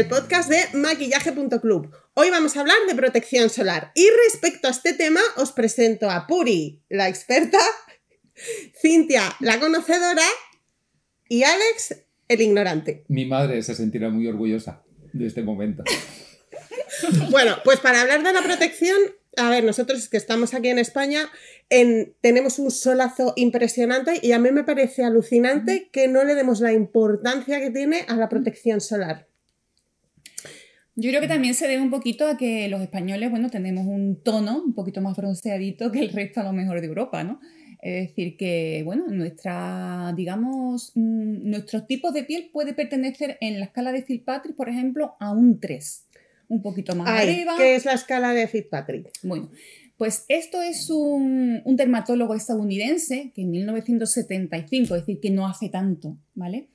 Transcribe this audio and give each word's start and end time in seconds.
el 0.00 0.08
podcast 0.08 0.48
de 0.48 0.78
maquillaje.club. 0.78 1.94
Hoy 2.14 2.30
vamos 2.30 2.56
a 2.56 2.60
hablar 2.60 2.76
de 2.88 2.94
protección 2.94 3.50
solar 3.50 3.92
y 3.94 4.08
respecto 4.26 4.66
a 4.68 4.70
este 4.70 4.94
tema 4.94 5.20
os 5.36 5.52
presento 5.52 6.08
a 6.08 6.26
Puri, 6.26 6.80
la 6.88 7.06
experta, 7.10 7.58
Cintia, 8.80 9.22
la 9.40 9.60
conocedora 9.60 10.22
y 11.28 11.42
Alex, 11.42 11.96
el 12.28 12.40
ignorante. 12.40 13.04
Mi 13.08 13.26
madre 13.26 13.62
se 13.62 13.74
sentirá 13.74 14.08
muy 14.08 14.26
orgullosa 14.26 14.82
de 15.12 15.26
este 15.26 15.42
momento. 15.42 15.84
Bueno, 17.30 17.56
pues 17.64 17.78
para 17.80 18.02
hablar 18.02 18.22
de 18.22 18.32
la 18.32 18.42
protección, 18.42 18.96
a 19.36 19.48
ver, 19.48 19.64
nosotros 19.64 20.08
que 20.08 20.16
estamos 20.16 20.52
aquí 20.54 20.68
en 20.68 20.78
España 20.78 21.30
en- 21.70 22.14
tenemos 22.20 22.58
un 22.58 22.70
solazo 22.70 23.32
impresionante 23.36 24.18
y 24.20 24.32
a 24.32 24.38
mí 24.38 24.50
me 24.50 24.64
parece 24.64 25.04
alucinante 25.04 25.88
que 25.92 26.08
no 26.08 26.24
le 26.24 26.34
demos 26.34 26.60
la 26.60 26.72
importancia 26.72 27.60
que 27.60 27.70
tiene 27.70 28.04
a 28.08 28.16
la 28.16 28.28
protección 28.28 28.80
solar. 28.82 29.29
Yo 31.00 31.08
creo 31.08 31.22
que 31.22 31.28
también 31.28 31.54
se 31.54 31.66
debe 31.66 31.80
un 31.80 31.88
poquito 31.88 32.26
a 32.26 32.36
que 32.36 32.68
los 32.68 32.82
españoles, 32.82 33.30
bueno, 33.30 33.48
tenemos 33.48 33.86
un 33.86 34.22
tono 34.22 34.62
un 34.62 34.74
poquito 34.74 35.00
más 35.00 35.16
bronceadito 35.16 35.90
que 35.90 36.00
el 36.00 36.10
resto 36.10 36.40
a 36.40 36.44
lo 36.44 36.52
mejor 36.52 36.82
de 36.82 36.88
Europa, 36.88 37.24
¿no? 37.24 37.40
Es 37.80 38.08
decir, 38.08 38.36
que, 38.36 38.82
bueno, 38.84 39.06
nuestra, 39.08 40.12
digamos, 40.14 40.92
mm, 40.94 41.48
nuestros 41.48 41.86
tipos 41.86 42.12
de 42.12 42.24
piel 42.24 42.50
puede 42.52 42.74
pertenecer 42.74 43.38
en 43.40 43.58
la 43.58 43.64
escala 43.64 43.92
de 43.92 44.02
Fitzpatrick, 44.02 44.54
por 44.54 44.68
ejemplo, 44.68 45.16
a 45.20 45.32
un 45.32 45.58
3. 45.58 46.06
Un 46.48 46.60
poquito 46.60 46.94
más 46.94 47.08
Ay, 47.08 47.30
arriba. 47.30 47.54
¿Qué 47.56 47.76
es 47.76 47.86
la 47.86 47.94
escala 47.94 48.34
de 48.34 48.46
Fitzpatrick? 48.46 49.08
Bueno, 49.22 49.50
pues 49.96 50.26
esto 50.28 50.60
es 50.60 50.90
un, 50.90 51.62
un 51.64 51.76
dermatólogo 51.76 52.34
estadounidense 52.34 53.32
que 53.34 53.40
en 53.40 53.52
1975, 53.52 54.96
es 54.96 55.06
decir, 55.06 55.18
que 55.18 55.30
no 55.30 55.46
hace 55.46 55.70
tanto, 55.70 56.18
¿vale? 56.34 56.68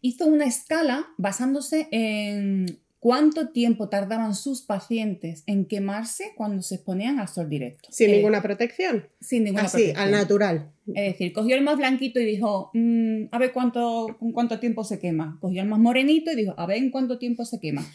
Hizo 0.00 0.26
una 0.26 0.46
escala 0.46 1.06
basándose 1.16 1.86
en 1.92 2.80
cuánto 3.00 3.50
tiempo 3.50 3.88
tardaban 3.88 4.34
sus 4.34 4.62
pacientes 4.62 5.44
en 5.46 5.66
quemarse 5.66 6.32
cuando 6.36 6.62
se 6.62 6.76
exponían 6.76 7.20
al 7.20 7.28
sol 7.28 7.48
directo. 7.48 7.88
Sin 7.92 8.10
Eh, 8.10 8.16
ninguna 8.16 8.42
protección. 8.42 9.06
sin 9.20 9.44
ninguna 9.44 9.64
Así, 9.64 9.84
al 9.84 9.92
protección. 9.92 10.10
natural. 10.10 10.70
Es 10.88 11.12
decir, 11.12 11.32
cogió 11.32 11.54
el 11.56 11.62
más 11.62 11.76
blanquito 11.76 12.18
y 12.18 12.24
dijo, 12.24 12.70
"Mm, 12.74 13.24
a 13.30 13.38
ver 13.38 13.52
cuánto, 13.52 14.16
con 14.18 14.32
cuánto 14.32 14.58
tiempo 14.58 14.82
se 14.84 14.98
quema. 14.98 15.38
Cogió 15.40 15.62
el 15.62 15.68
más 15.68 15.78
morenito 15.78 16.32
y 16.32 16.36
dijo, 16.36 16.54
a 16.56 16.66
ver 16.66 16.78
en 16.78 16.90
cuánto 16.90 17.18
tiempo 17.18 17.44
se 17.44 17.60
quema. 17.60 17.86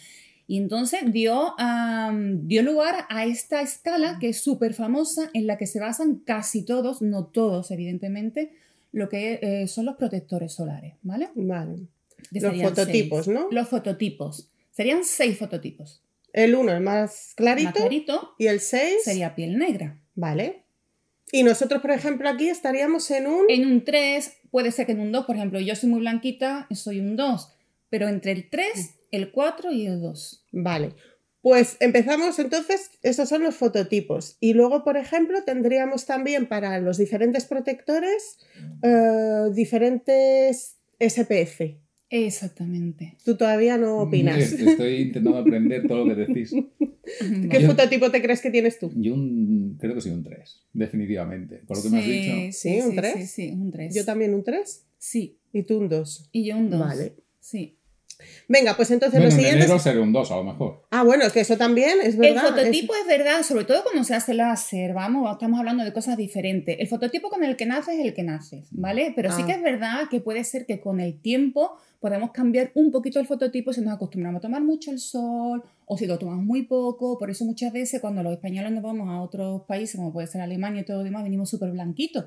Y 0.48 0.58
entonces 0.58 1.00
dio, 1.12 1.54
dio 2.44 2.64
lugar 2.64 3.06
a 3.10 3.26
esta 3.26 3.62
escala 3.62 4.18
que 4.20 4.30
es 4.30 4.42
súper 4.42 4.74
famosa, 4.74 5.30
en 5.34 5.48
la 5.48 5.58
que 5.58 5.68
se 5.68 5.80
basan 5.80 6.16
casi 6.26 6.64
todos, 6.66 7.02
no 7.02 7.26
todos 7.26 7.72
evidentemente, 7.72 8.52
lo 8.92 9.10
que 9.10 9.40
eh, 9.42 9.68
son 9.68 9.86
los 9.86 9.96
protectores 9.96 10.54
solares, 10.54 10.96
¿vale? 11.02 11.30
Vale. 11.36 11.78
Que 12.32 12.40
Los 12.42 12.62
fototipos, 12.62 13.26
seis. 13.26 13.36
¿no? 13.38 13.48
Los 13.52 13.68
fototipos. 13.70 14.50
Serían 14.74 15.06
seis 15.06 15.38
fototipos. 15.38 16.04
El 16.34 16.56
1, 16.56 16.72
el 16.74 16.82
más 16.82 17.34
clarito, 17.36 17.70
Más 17.70 17.76
clarito 17.76 18.36
y 18.40 18.48
el 18.48 18.60
6, 18.60 19.04
sería 19.04 19.36
piel 19.36 19.58
negra. 19.58 20.00
vale. 20.16 20.64
Y 21.32 21.42
nosotros, 21.42 21.82
por 21.82 21.90
ejemplo, 21.90 22.30
aquí 22.30 22.48
estaríamos 22.50 23.10
en 23.10 23.26
un... 23.26 23.46
En 23.50 23.66
un 23.66 23.84
3, 23.84 24.34
puede 24.52 24.72
ser 24.72 24.86
que 24.86 24.92
en 24.92 25.00
un 25.00 25.12
2, 25.12 25.26
por 25.26 25.36
ejemplo, 25.36 25.60
yo 25.60 25.76
soy 25.76 25.90
muy 25.90 26.00
blanquita, 26.02 26.68
soy 26.72 27.00
un 27.00 27.16
2, 27.16 27.52
pero 27.90 28.08
entre 28.08 28.34
el 28.34 28.50
3, 28.52 28.92
el 29.10 29.32
4 29.32 29.72
y 29.72 29.88
el 29.88 30.00
2. 30.00 30.46
Vale. 30.52 30.94
Pues 31.42 31.78
empezamos 31.80 32.38
entonces, 32.38 32.92
esos 33.02 33.30
son 33.30 33.42
los 33.44 33.56
fototipos. 33.56 34.38
Y 34.40 34.54
luego, 34.54 34.84
por 34.84 34.96
ejemplo, 34.96 35.44
tendríamos 35.44 36.06
también 36.06 36.48
para 36.48 36.80
los 36.80 36.98
diferentes 36.98 37.46
protectores 37.46 38.38
eh, 38.84 39.50
diferentes 39.54 40.78
SPF. 41.00 41.62
Exactamente. 42.16 43.18
Tú 43.26 43.36
todavía 43.36 43.78
no 43.80 43.98
opinas. 43.98 44.38
Estoy 44.54 44.96
intentando 44.98 45.40
aprender 45.40 45.88
todo 45.88 46.06
lo 46.06 46.16
que 46.16 46.26
decís. 46.26 46.54
¿Qué 47.50 47.60
Yo- 47.62 47.68
fototipo 47.68 48.12
te 48.12 48.22
crees 48.22 48.40
que 48.40 48.52
tienes 48.52 48.78
tú? 48.78 48.92
Yo 48.96 49.16
un, 49.16 49.78
creo 49.80 49.96
que 49.96 50.02
soy 50.02 50.12
un 50.12 50.24
3, 50.24 50.62
definitivamente. 50.74 51.64
Por 51.66 51.78
lo 51.78 51.84
que 51.84 51.90
me 51.90 52.00
has 52.00 52.06
dicho. 52.06 52.36
Sí, 52.52 52.80
un 52.82 52.90
sí, 52.92 52.96
tres. 52.96 53.14
Sí, 53.16 53.26
sí, 53.28 53.52
un 53.52 53.72
3. 53.72 53.96
Yo 53.96 54.06
también 54.06 54.34
un 54.36 54.44
3 54.44 54.86
Sí, 55.00 55.38
y 55.52 55.64
tú 55.64 55.80
un 55.80 55.90
2. 55.90 56.30
y 56.32 56.46
yo 56.46 56.56
un 56.58 56.70
2. 56.70 56.80
Vale. 56.80 57.16
Sí. 57.40 57.78
Venga, 58.48 58.76
pues 58.76 58.92
entonces 58.92 59.20
Bueno, 59.20 59.26
los 59.26 59.34
en 59.36 59.52
siguientes... 59.52 59.82
seré 59.82 60.00
un 60.00 60.14
2 60.14 60.32
a 60.32 60.36
lo 60.38 60.44
mejor. 60.44 60.84
Ah, 60.92 61.04
bueno, 61.04 61.26
que 61.32 61.40
eso 61.42 61.58
también 61.58 62.00
es 62.02 62.16
El 62.16 62.20
verdad. 62.22 62.44
fototipo 62.50 62.94
es... 62.96 63.08
verdad, 63.08 63.44
sobre 63.44 63.66
todo 63.66 63.84
cuando 63.84 64.04
se 64.04 64.16
hace 64.16 64.34
láser, 64.34 64.94
vamos, 64.94 65.32
estamos 65.32 65.60
hablando 65.60 65.84
de 65.84 65.94
cosas 65.94 66.18
diferentes. 66.18 66.76
El 66.80 66.88
fototipo 66.88 67.30
con 67.30 67.44
el 67.44 67.56
que 67.56 67.66
naces 67.66 68.00
es 68.00 68.06
el 68.06 68.14
que 68.14 68.24
naces, 68.24 68.68
¿vale? 68.72 69.14
Pero 69.16 69.32
sí 69.32 69.42
Ah. 69.44 69.46
que 69.48 69.52
es 69.54 69.62
verdad 69.62 70.02
que 70.10 70.20
puede 70.22 70.44
ser 70.44 70.66
que 70.66 70.80
con 70.80 71.00
el 71.00 71.20
tiempo 71.20 71.78
podemos 72.00 72.32
cambiar 72.32 72.72
un 72.76 72.92
poquito 72.92 73.20
el 73.20 73.28
fototipo 73.28 73.72
si 73.72 73.80
nos 73.82 73.94
acostumbramos 73.94 74.40
a 74.40 74.42
tomar 74.42 74.62
mucho 74.62 74.92
el 74.92 75.00
sol 75.00 75.64
o 75.86 75.98
si 75.98 76.06
lo 76.06 76.20
tomamos 76.20 76.44
muy 76.44 76.64
poco. 76.64 77.18
Por 77.18 77.30
eso 77.30 77.46
muchas 77.46 77.72
veces 77.72 78.02
cuando 78.02 78.22
los 78.24 78.34
españoles 78.34 78.72
nos 78.74 78.84
vamos 78.84 79.08
a 79.10 79.22
otros 79.22 79.62
países, 79.64 79.96
como 79.96 80.12
puede 80.12 80.28
ser 80.28 80.42
Alemania 80.42 80.82
y 80.82 80.86
todo 80.86 80.98
lo 80.98 81.04
demás, 81.04 81.24
venimos 81.24 81.50
súper 81.50 81.72
blanquitos, 81.72 82.26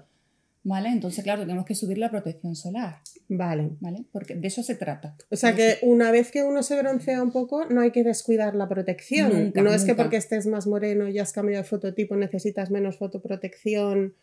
¿vale? 0.66 0.88
Entonces, 0.88 1.22
claro, 1.22 1.42
tenemos 1.42 1.64
que 1.64 1.76
subir 1.76 1.96
la 1.96 2.10
protección 2.10 2.56
solar, 2.56 2.96
Vale. 3.28 3.70
¿vale? 3.78 4.04
Porque 4.10 4.34
de 4.34 4.48
eso 4.48 4.64
se 4.64 4.74
trata. 4.74 5.16
O 5.30 5.36
sea 5.36 5.54
que 5.54 5.78
una 5.82 6.10
vez 6.10 6.32
que 6.32 6.42
uno 6.42 6.64
se 6.64 6.76
broncea 6.76 7.22
un 7.22 7.30
poco, 7.30 7.66
no 7.66 7.82
hay 7.82 7.92
que 7.92 8.02
descuidar 8.02 8.56
la 8.56 8.68
protección. 8.68 9.32
Nunca, 9.32 9.62
no 9.62 9.72
es 9.72 9.84
que 9.84 9.94
porque 9.94 10.16
estés 10.16 10.46
más 10.46 10.66
moreno 10.66 11.08
y 11.08 11.20
has 11.20 11.32
cambiado 11.32 11.62
de 11.62 11.68
fototipo 11.68 12.16
necesitas 12.16 12.72
menos 12.72 12.98
fotoprotección 12.98 14.14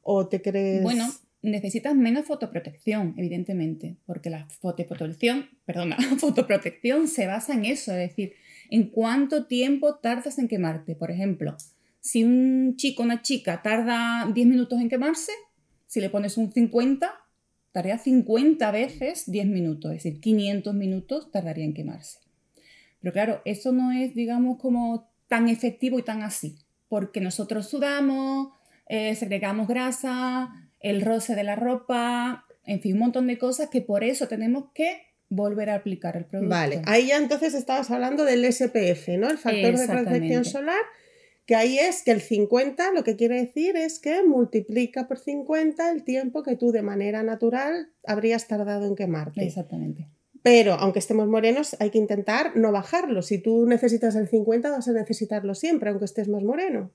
o 0.00 0.26
te 0.26 0.40
crees. 0.40 0.82
Bueno, 0.82 1.06
necesitas 1.42 1.94
menos 1.94 2.24
fotoprotección, 2.24 3.14
evidentemente, 3.18 3.98
porque 4.06 4.30
la 4.30 4.48
fotoprotección, 4.48 5.50
perdona, 5.66 5.98
la 5.98 6.16
fotoprotección 6.18 7.08
se 7.08 7.26
basa 7.26 7.52
en 7.52 7.66
eso, 7.66 7.92
es 7.92 8.08
decir, 8.08 8.32
en 8.70 8.88
cuánto 8.88 9.44
tiempo 9.46 9.96
tardas 9.96 10.38
en 10.38 10.48
quemarte. 10.48 10.94
Por 10.94 11.10
ejemplo, 11.10 11.58
si 12.00 12.24
un 12.24 12.76
chico 12.76 13.02
o 13.02 13.04
una 13.04 13.20
chica 13.20 13.60
tarda 13.60 14.30
10 14.32 14.46
minutos 14.46 14.80
en 14.80 14.88
quemarse, 14.88 15.32
si 15.90 16.00
le 16.00 16.08
pones 16.08 16.36
un 16.36 16.52
50, 16.52 17.12
tardaría 17.72 17.98
50 17.98 18.70
veces 18.70 19.28
10 19.28 19.46
minutos, 19.46 19.90
es 19.90 20.04
decir, 20.04 20.20
500 20.20 20.72
minutos 20.72 21.32
tardaría 21.32 21.64
en 21.64 21.74
quemarse. 21.74 22.20
Pero 23.00 23.12
claro, 23.12 23.42
eso 23.44 23.72
no 23.72 23.90
es, 23.90 24.14
digamos, 24.14 24.60
como 24.60 25.10
tan 25.26 25.48
efectivo 25.48 25.98
y 25.98 26.04
tan 26.04 26.22
así, 26.22 26.54
porque 26.88 27.20
nosotros 27.20 27.68
sudamos, 27.68 28.52
eh, 28.86 29.16
segregamos 29.16 29.66
grasa, 29.66 30.70
el 30.78 31.02
roce 31.02 31.34
de 31.34 31.42
la 31.42 31.56
ropa, 31.56 32.46
en 32.64 32.80
fin, 32.80 32.92
un 32.92 33.00
montón 33.00 33.26
de 33.26 33.36
cosas 33.36 33.68
que 33.68 33.80
por 33.80 34.04
eso 34.04 34.28
tenemos 34.28 34.66
que 34.72 35.02
volver 35.28 35.70
a 35.70 35.74
aplicar 35.74 36.16
el 36.16 36.24
producto. 36.24 36.54
Vale, 36.54 36.82
ahí 36.86 37.08
ya 37.08 37.16
entonces 37.16 37.54
estabas 37.54 37.90
hablando 37.90 38.24
del 38.24 38.44
SPF, 38.44 39.08
¿no? 39.18 39.28
El 39.28 39.38
factor 39.38 39.76
de 39.76 39.88
protección 39.88 40.44
solar, 40.44 40.82
que 41.50 41.56
ahí 41.56 41.80
es 41.80 42.04
que 42.04 42.12
el 42.12 42.20
50 42.20 42.92
lo 42.92 43.02
que 43.02 43.16
quiere 43.16 43.40
decir 43.40 43.74
es 43.76 43.98
que 43.98 44.22
multiplica 44.22 45.08
por 45.08 45.18
50 45.18 45.90
el 45.90 46.04
tiempo 46.04 46.44
que 46.44 46.54
tú 46.54 46.70
de 46.70 46.82
manera 46.82 47.24
natural 47.24 47.88
habrías 48.06 48.46
tardado 48.46 48.86
en 48.86 48.94
quemarte. 48.94 49.44
Exactamente. 49.44 50.06
Pero 50.44 50.74
aunque 50.74 51.00
estemos 51.00 51.26
morenos, 51.26 51.74
hay 51.80 51.90
que 51.90 51.98
intentar 51.98 52.56
no 52.56 52.70
bajarlo. 52.70 53.22
Si 53.22 53.38
tú 53.38 53.66
necesitas 53.66 54.14
el 54.14 54.28
50, 54.28 54.70
vas 54.70 54.86
a 54.86 54.92
necesitarlo 54.92 55.56
siempre, 55.56 55.90
aunque 55.90 56.04
estés 56.04 56.28
más 56.28 56.44
moreno. 56.44 56.92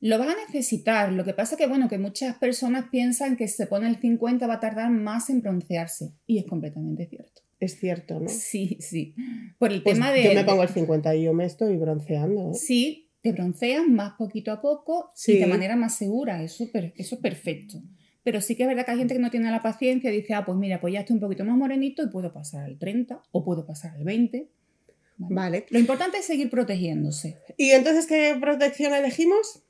Lo 0.00 0.18
vas 0.18 0.28
a 0.28 0.46
necesitar. 0.46 1.12
Lo 1.12 1.26
que 1.26 1.34
pasa 1.34 1.58
que, 1.58 1.66
bueno, 1.66 1.90
que 1.90 1.98
muchas 1.98 2.38
personas 2.38 2.86
piensan 2.90 3.36
que 3.36 3.46
si 3.46 3.56
se 3.56 3.66
pone 3.66 3.90
el 3.90 3.96
50 3.96 4.46
va 4.46 4.54
a 4.54 4.60
tardar 4.60 4.90
más 4.90 5.28
en 5.28 5.42
broncearse. 5.42 6.14
Y 6.26 6.38
es 6.38 6.46
completamente 6.46 7.04
cierto. 7.10 7.42
Es 7.60 7.78
cierto, 7.78 8.20
¿no? 8.20 8.30
Sí, 8.30 8.78
sí. 8.80 9.14
Por 9.58 9.70
el 9.70 9.82
Pues 9.82 9.96
tema 9.96 10.12
de... 10.12 10.24
yo 10.24 10.32
me 10.32 10.44
pongo 10.44 10.62
el 10.62 10.70
50 10.70 11.14
y 11.14 11.24
yo 11.24 11.34
me 11.34 11.44
estoy 11.44 11.76
bronceando. 11.76 12.52
¿eh? 12.52 12.54
Sí, 12.54 13.10
te 13.22 13.32
bronceas 13.32 13.86
más 13.88 14.14
poquito 14.18 14.52
a 14.52 14.60
poco 14.60 15.12
Sí. 15.14 15.32
y 15.32 15.38
de 15.38 15.46
manera 15.46 15.76
más 15.76 15.96
segura. 15.96 16.42
Eso, 16.42 16.64
es 16.64 17.14
perfecto. 17.16 17.82
Pero 18.24 18.40
sí 18.40 18.56
que 18.56 18.64
es 18.64 18.68
verdad 18.68 18.84
que 18.84 18.92
hay 18.92 18.98
gente 18.98 19.14
que 19.14 19.20
no 19.20 19.30
tiene 19.30 19.50
la 19.50 19.62
paciencia 19.62 20.12
y 20.12 20.16
dice, 20.16 20.34
ah, 20.34 20.44
pues 20.44 20.58
mira, 20.58 20.80
pues 20.80 20.92
ya 20.92 21.00
estoy 21.00 21.14
un 21.14 21.20
poquito 21.20 21.44
más 21.44 21.56
morenito 21.56 22.02
y 22.02 22.08
puedo 22.08 22.32
pasar 22.32 22.64
al 22.64 22.78
30 22.78 23.20
o 23.32 23.44
puedo 23.44 23.64
pasar 23.66 23.94
al 23.96 24.04
20. 24.04 24.48
¿vale? 25.18 25.34
Vale. 25.34 25.66
Lo 25.70 25.78
importante 25.78 26.18
es 26.18 26.24
seguir 26.24 26.50
protegiéndose. 26.50 27.38
¿Y 27.56 27.70
entonces 27.70 28.06
qué 28.06 28.36
protección 28.40 28.92
elegimos? 28.92 29.62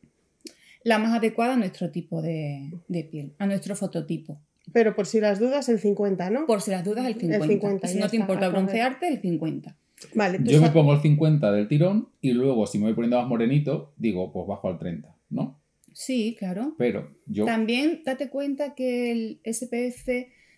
La 0.84 0.98
más 0.98 1.16
adecuada 1.16 1.54
a 1.54 1.56
nuestro 1.56 1.90
tipo 1.90 2.22
de, 2.22 2.72
de 2.88 3.04
piel, 3.04 3.34
a 3.38 3.46
nuestro 3.46 3.76
fototipo. 3.76 4.40
Pero 4.72 4.94
por 4.96 5.06
si 5.06 5.20
las 5.20 5.38
dudas, 5.38 5.68
el 5.68 5.78
50, 5.78 6.30
¿no? 6.30 6.46
Por 6.46 6.62
si 6.62 6.70
las 6.70 6.84
dudas, 6.84 7.06
el 7.06 7.14
50. 7.14 7.46
50, 7.46 7.88
si 7.88 7.98
no 7.98 8.08
te 8.08 8.16
importa 8.16 8.48
broncearte, 8.48 9.08
el 9.08 9.20
50. 9.20 9.76
Vale, 10.14 10.38
tú 10.38 10.50
Yo 10.50 10.60
me 10.60 10.66
sa- 10.68 10.72
pongo 10.72 10.92
el 10.94 11.00
50 11.00 11.52
del 11.52 11.68
tirón 11.68 12.08
y 12.20 12.32
luego, 12.32 12.66
si 12.66 12.78
me 12.78 12.84
voy 12.84 12.94
poniendo 12.94 13.18
más 13.18 13.28
morenito, 13.28 13.92
digo, 13.96 14.32
pues 14.32 14.46
bajo 14.46 14.68
al 14.68 14.78
30, 14.78 15.14
¿no? 15.30 15.60
Sí, 15.92 16.36
claro. 16.38 16.74
Pero 16.78 17.10
yo. 17.26 17.44
También 17.44 18.02
date 18.04 18.30
cuenta 18.30 18.74
que 18.74 19.12
el 19.12 19.40
SPF, 19.44 20.08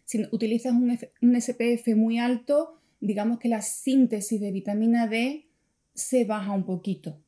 si 0.05 0.25
utilizas 0.31 0.73
un, 0.73 0.91
F- 0.91 1.11
un 1.23 1.35
SPF 1.41 1.95
muy 1.97 2.19
alto, 2.19 2.79
digamos 3.01 3.39
que 3.39 3.49
la 3.49 3.61
síntesis 3.63 4.41
de 4.41 4.53
vitamina 4.53 5.07
D 5.09 5.47
se 5.93 6.25
baja 6.25 6.53
un 6.53 6.65
poquito, 6.65 7.19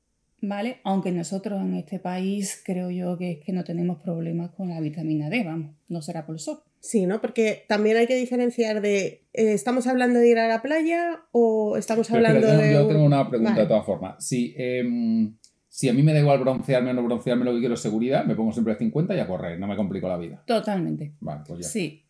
¿vale? 0.40 0.78
Aunque 0.84 1.10
nosotros 1.12 1.60
en 1.60 1.74
este 1.74 1.98
país 1.98 2.62
creo 2.64 2.90
yo 2.90 3.16
que 3.18 3.32
es 3.32 3.44
que 3.44 3.52
no 3.52 3.64
tenemos 3.64 4.00
problemas 4.02 4.50
con 4.52 4.68
la 4.68 4.80
vitamina 4.80 5.28
D, 5.28 5.42
vamos, 5.44 5.74
no 5.88 6.00
será 6.02 6.24
por 6.26 6.36
el 6.36 6.40
sol. 6.40 6.60
Sí, 6.86 7.04
¿no? 7.04 7.20
Porque 7.20 7.64
también 7.66 7.96
hay 7.96 8.06
que 8.06 8.14
diferenciar 8.14 8.80
de, 8.80 9.24
eh, 9.32 9.52
¿estamos 9.52 9.88
hablando 9.88 10.20
de 10.20 10.28
ir 10.28 10.38
a 10.38 10.46
la 10.46 10.62
playa 10.62 11.20
o 11.32 11.76
estamos 11.76 12.06
Pero 12.06 12.18
hablando 12.18 12.46
de... 12.46 12.74
yo 12.74 12.86
tengo 12.86 13.04
una 13.04 13.28
pregunta 13.28 13.50
Vale. 13.50 13.62
de 13.62 13.68
todas 13.68 13.84
formas. 13.84 14.24
Si, 14.24 14.54
em, 14.56 15.36
si 15.68 15.88
a 15.88 15.92
mí 15.92 16.04
me 16.04 16.12
da 16.12 16.20
igual 16.20 16.38
broncearme 16.38 16.90
o 16.90 16.94
no 16.94 17.02
broncearme, 17.02 17.44
lo 17.44 17.54
que 17.54 17.58
quiero 17.58 17.74
es 17.74 17.80
seguridad, 17.80 18.24
me 18.24 18.36
pongo 18.36 18.52
siempre 18.52 18.74
a 18.74 18.76
50 18.76 19.16
y 19.16 19.18
a 19.18 19.26
correr, 19.26 19.58
no 19.58 19.66
me 19.66 19.74
complico 19.74 20.08
la 20.08 20.16
vida. 20.16 20.44
Totalmente. 20.46 21.14
Vale, 21.18 21.42
pues 21.44 21.62
ya. 21.62 21.68
Sí. 21.68 22.05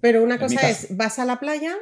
Pero 0.00 0.22
una 0.22 0.34
En 0.34 0.40
cosa 0.40 0.70
es, 0.70 0.96
vas 0.96 1.18
a 1.18 1.24
la 1.24 1.40
playa, 1.40 1.74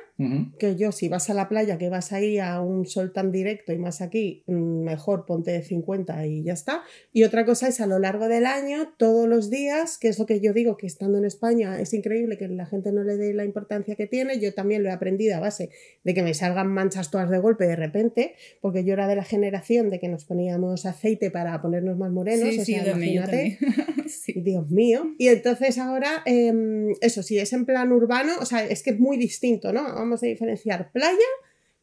que 0.59 0.77
yo 0.77 0.93
si 0.93 1.09
vas 1.09 1.29
a 1.31 1.35
la 1.35 1.49
playa, 1.49 1.79
que 1.79 1.89
vas 1.89 2.12
ahí 2.12 2.39
a 2.39 2.61
un 2.61 2.87
sol 2.87 3.12
tan 3.12 3.33
directo 3.33 3.73
y 3.73 3.79
más 3.79 4.01
aquí, 4.01 4.45
mm, 4.47 4.85
mejor 4.85 5.27
ponte 5.27 5.61
50 5.62 6.27
y 6.27 6.43
ya 6.43 6.53
está. 6.53 6.83
Y 7.12 7.25
otra 7.25 7.45
cosa 7.45 7.69
es 7.69 7.81
a 7.81 7.87
lo 7.87 7.99
largo 7.99 8.29
del 8.29 8.47
año, 8.47 8.93
todos 8.97 9.29
los 9.29 9.51
días, 9.51 9.99
que 9.99 10.09
es 10.09 10.19
lo 10.19 10.27
que 10.27 10.41
yo 10.41 10.53
digo, 10.53 10.77
que 10.77 10.87
estando 10.87 11.19
en 11.19 11.25
España 11.25 11.81
es 11.81 11.95
increíble 11.95 12.37
que 12.39 12.49
la 12.49 12.67
gente 12.67 12.93
no 12.93 13.03
le 13.03 13.17
dé 13.17 13.35
la 13.35 13.45
importancia 13.45 13.97
que 13.97 14.07
tiene. 14.07 14.39
Yo 14.39 14.55
también 14.55 14.83
lo 14.83 14.89
he 14.89 14.93
aprendido 14.93 15.37
a 15.37 15.41
base 15.41 15.71
de 16.03 16.15
que 16.15 16.23
me 16.23 16.35
salgan 16.35 16.69
manchas 16.69 17.11
todas 17.11 17.31
de 17.31 17.39
golpe 17.39 17.67
de 17.67 17.77
repente, 17.77 18.35
porque 18.61 18.85
yo 18.85 18.93
era 18.93 19.07
de 19.09 19.17
la 19.17 19.25
generación 19.25 19.91
de 19.91 19.99
que 19.99 20.09
nos 20.09 20.25
poníamos 20.25 20.87
aceite 20.87 21.31
para 21.31 21.61
ponernos 21.61 21.97
más 21.99 22.11
morenos. 22.11 22.49
sí, 22.50 22.61
o 22.61 22.65
sí, 22.65 22.75
sea, 22.75 22.87
imagínate. 22.93 23.59
sí. 24.09 24.35
Dios 24.37 24.71
mío. 24.71 25.15
Y 25.19 25.29
entonces 25.29 25.79
ahora, 25.79 26.23
em, 26.27 26.93
eso 27.00 27.23
sí, 27.23 27.39
es 27.39 27.53
en 27.53 27.67
plan 27.67 27.93
urbano, 27.94 28.32
o 28.41 28.44
sea, 28.44 28.64
es 28.64 28.82
que 28.82 28.91
es 28.91 29.00
muy 29.00 29.17
distinto, 29.17 29.73
¿no? 29.73 29.82
Vamos 29.82 30.23
a 30.23 30.26
diferenciar 30.26 30.93
playa 30.93 31.19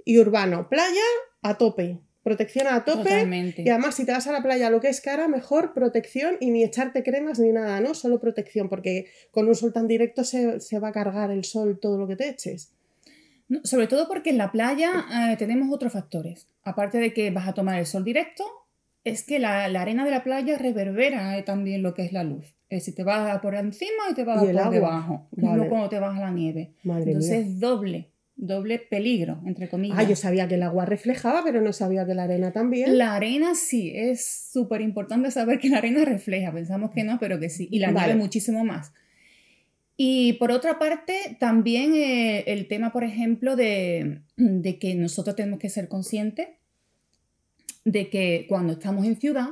y 0.05 0.19
urbano. 0.19 0.69
Playa 0.69 1.01
a 1.41 1.57
tope, 1.57 1.99
protección 2.23 2.67
a 2.67 2.83
tope. 2.85 3.09
Totalmente. 3.09 3.63
Y 3.63 3.69
además, 3.69 3.95
si 3.95 4.05
te 4.05 4.11
vas 4.11 4.27
a 4.27 4.31
la 4.31 4.43
playa, 4.43 4.69
lo 4.69 4.79
que 4.79 4.89
es 4.89 5.01
cara, 5.01 5.27
mejor 5.27 5.73
protección 5.73 6.37
y 6.39 6.51
ni 6.51 6.63
echarte 6.63 7.03
cremas 7.03 7.39
ni 7.39 7.51
nada, 7.51 7.79
¿no? 7.81 7.93
Solo 7.93 8.19
protección, 8.19 8.69
porque 8.69 9.07
con 9.31 9.47
un 9.47 9.55
sol 9.55 9.73
tan 9.73 9.87
directo 9.87 10.23
se, 10.23 10.59
se 10.59 10.79
va 10.79 10.89
a 10.89 10.91
cargar 10.91 11.31
el 11.31 11.43
sol 11.43 11.79
todo 11.81 11.97
lo 11.97 12.07
que 12.07 12.15
te 12.15 12.29
eches. 12.29 12.73
No, 13.49 13.59
sobre 13.63 13.87
todo 13.87 14.07
porque 14.07 14.29
en 14.29 14.37
la 14.37 14.51
playa 14.51 15.05
eh, 15.31 15.35
tenemos 15.37 15.73
otros 15.73 15.93
factores. 15.93 16.47
Aparte 16.63 16.99
de 16.99 17.13
que 17.13 17.31
vas 17.31 17.47
a 17.47 17.53
tomar 17.53 17.79
el 17.79 17.85
sol 17.85 18.03
directo, 18.03 18.45
es 19.03 19.23
que 19.23 19.39
la, 19.39 19.67
la 19.67 19.81
arena 19.81 20.05
de 20.05 20.11
la 20.11 20.23
playa 20.23 20.57
reverbera 20.57 21.37
eh, 21.37 21.43
también 21.43 21.81
lo 21.81 21.93
que 21.93 22.03
es 22.03 22.13
la 22.13 22.23
luz. 22.23 22.55
Es 22.71 22.79
decir, 22.85 22.95
te 22.95 23.03
va 23.03 23.39
por 23.41 23.53
encima 23.53 24.03
y 24.09 24.13
te 24.13 24.23
va 24.23 24.35
Y 24.43 24.47
el 24.47 24.53
por 24.53 24.61
agua. 24.61 24.73
debajo. 24.73 25.27
No 25.35 25.49
Vale. 25.51 25.67
cuando 25.67 25.89
te 25.89 25.99
vas 25.99 26.17
a 26.17 26.21
la 26.21 26.31
nieve. 26.31 26.73
Madre 26.83 27.11
Entonces 27.11 27.45
mía. 27.45 27.53
es 27.55 27.59
doble, 27.59 28.11
doble 28.37 28.79
peligro, 28.79 29.41
entre 29.45 29.67
comillas. 29.69 29.97
Ah, 29.99 30.03
yo 30.03 30.15
sabía 30.15 30.47
que 30.47 30.55
el 30.55 30.63
agua 30.63 30.85
reflejaba, 30.85 31.43
pero 31.43 31.59
no 31.61 31.73
sabía 31.73 32.05
que 32.05 32.13
la 32.15 32.23
arena 32.23 32.53
también. 32.53 32.97
La 32.97 33.13
arena 33.15 33.55
sí, 33.55 33.91
es 33.93 34.25
súper 34.51 34.79
importante 34.81 35.29
saber 35.31 35.59
que 35.59 35.67
la 35.69 35.79
arena 35.79 36.05
refleja. 36.05 36.53
Pensamos 36.53 36.91
que 36.91 37.03
no, 37.03 37.19
pero 37.19 37.39
que 37.39 37.49
sí. 37.49 37.67
Y 37.71 37.79
la 37.79 37.91
Vale. 37.91 38.07
nieve 38.07 38.19
muchísimo 38.21 38.63
más. 38.63 38.93
Y 39.97 40.33
por 40.33 40.51
otra 40.51 40.79
parte, 40.79 41.35
también 41.39 41.93
eh, 41.93 42.45
el 42.47 42.67
tema, 42.69 42.91
por 42.93 43.03
ejemplo, 43.03 43.55
de, 43.57 44.21
de 44.37 44.79
que 44.79 44.95
nosotros 44.95 45.35
tenemos 45.35 45.59
que 45.59 45.69
ser 45.69 45.87
conscientes 45.89 46.47
de 47.83 48.09
que 48.09 48.45
cuando 48.47 48.73
estamos 48.73 49.05
en 49.05 49.19
ciudad 49.19 49.49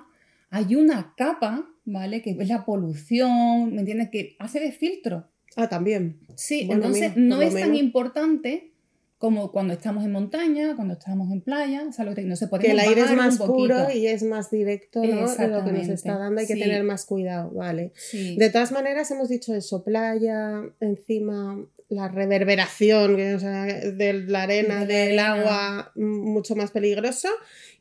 hay 0.51 0.75
una 0.75 1.13
capa, 1.17 1.67
¿vale? 1.91 2.21
Que 2.21 2.31
es 2.31 2.47
la 2.47 2.65
polución, 2.65 3.73
¿me 3.73 3.79
entiendes? 3.81 4.09
Que 4.09 4.35
hace 4.39 4.59
de 4.59 4.71
filtro. 4.71 5.27
Ah, 5.55 5.67
también. 5.67 6.19
Sí, 6.35 6.65
Bueno, 6.67 6.85
entonces 6.85 7.17
no 7.17 7.41
es 7.41 7.53
tan 7.53 7.71
menos. 7.71 7.79
importante 7.79 8.71
como 9.17 9.51
cuando 9.51 9.73
estamos 9.73 10.05
en 10.05 10.13
montaña, 10.13 10.75
cuando 10.77 10.93
estamos 10.93 11.29
en 11.31 11.41
playa, 11.41 11.83
o 11.89 11.91
sea, 11.91 12.05
lo 12.05 12.15
que 12.15 12.21
no 12.21 12.37
se 12.37 12.47
puede 12.47 12.63
Que 12.63 12.71
el 12.71 12.79
aire 12.79 13.01
es 13.01 13.11
más 13.17 13.37
puro 13.37 13.91
y 13.93 14.07
es 14.07 14.23
más 14.23 14.49
directo, 14.49 15.03
¿no? 15.03 15.29
De 15.35 15.47
lo 15.49 15.65
que 15.65 15.71
nos 15.73 15.87
está 15.89 16.17
dando, 16.17 16.39
hay 16.39 16.47
que 16.47 16.53
Sí. 16.53 16.59
tener 16.61 16.83
más 16.83 17.05
cuidado, 17.05 17.51
vale. 17.51 17.91
Sí. 17.95 18.37
De 18.37 18.49
todas 18.49 18.71
maneras, 18.71 19.11
hemos 19.11 19.27
dicho 19.27 19.53
eso, 19.53 19.83
playa, 19.83 20.61
encima 20.79 21.59
la 21.89 22.07
reverberación 22.07 23.15
o 23.35 23.39
sea, 23.39 23.65
de 23.65 24.13
la 24.27 24.43
arena, 24.43 24.85
De 24.85 24.85
la 24.85 24.85
del 24.85 25.19
arena. 25.19 25.33
agua, 25.41 25.91
m- 25.95 26.05
mucho 26.05 26.55
más 26.55 26.71
peligroso. 26.71 27.27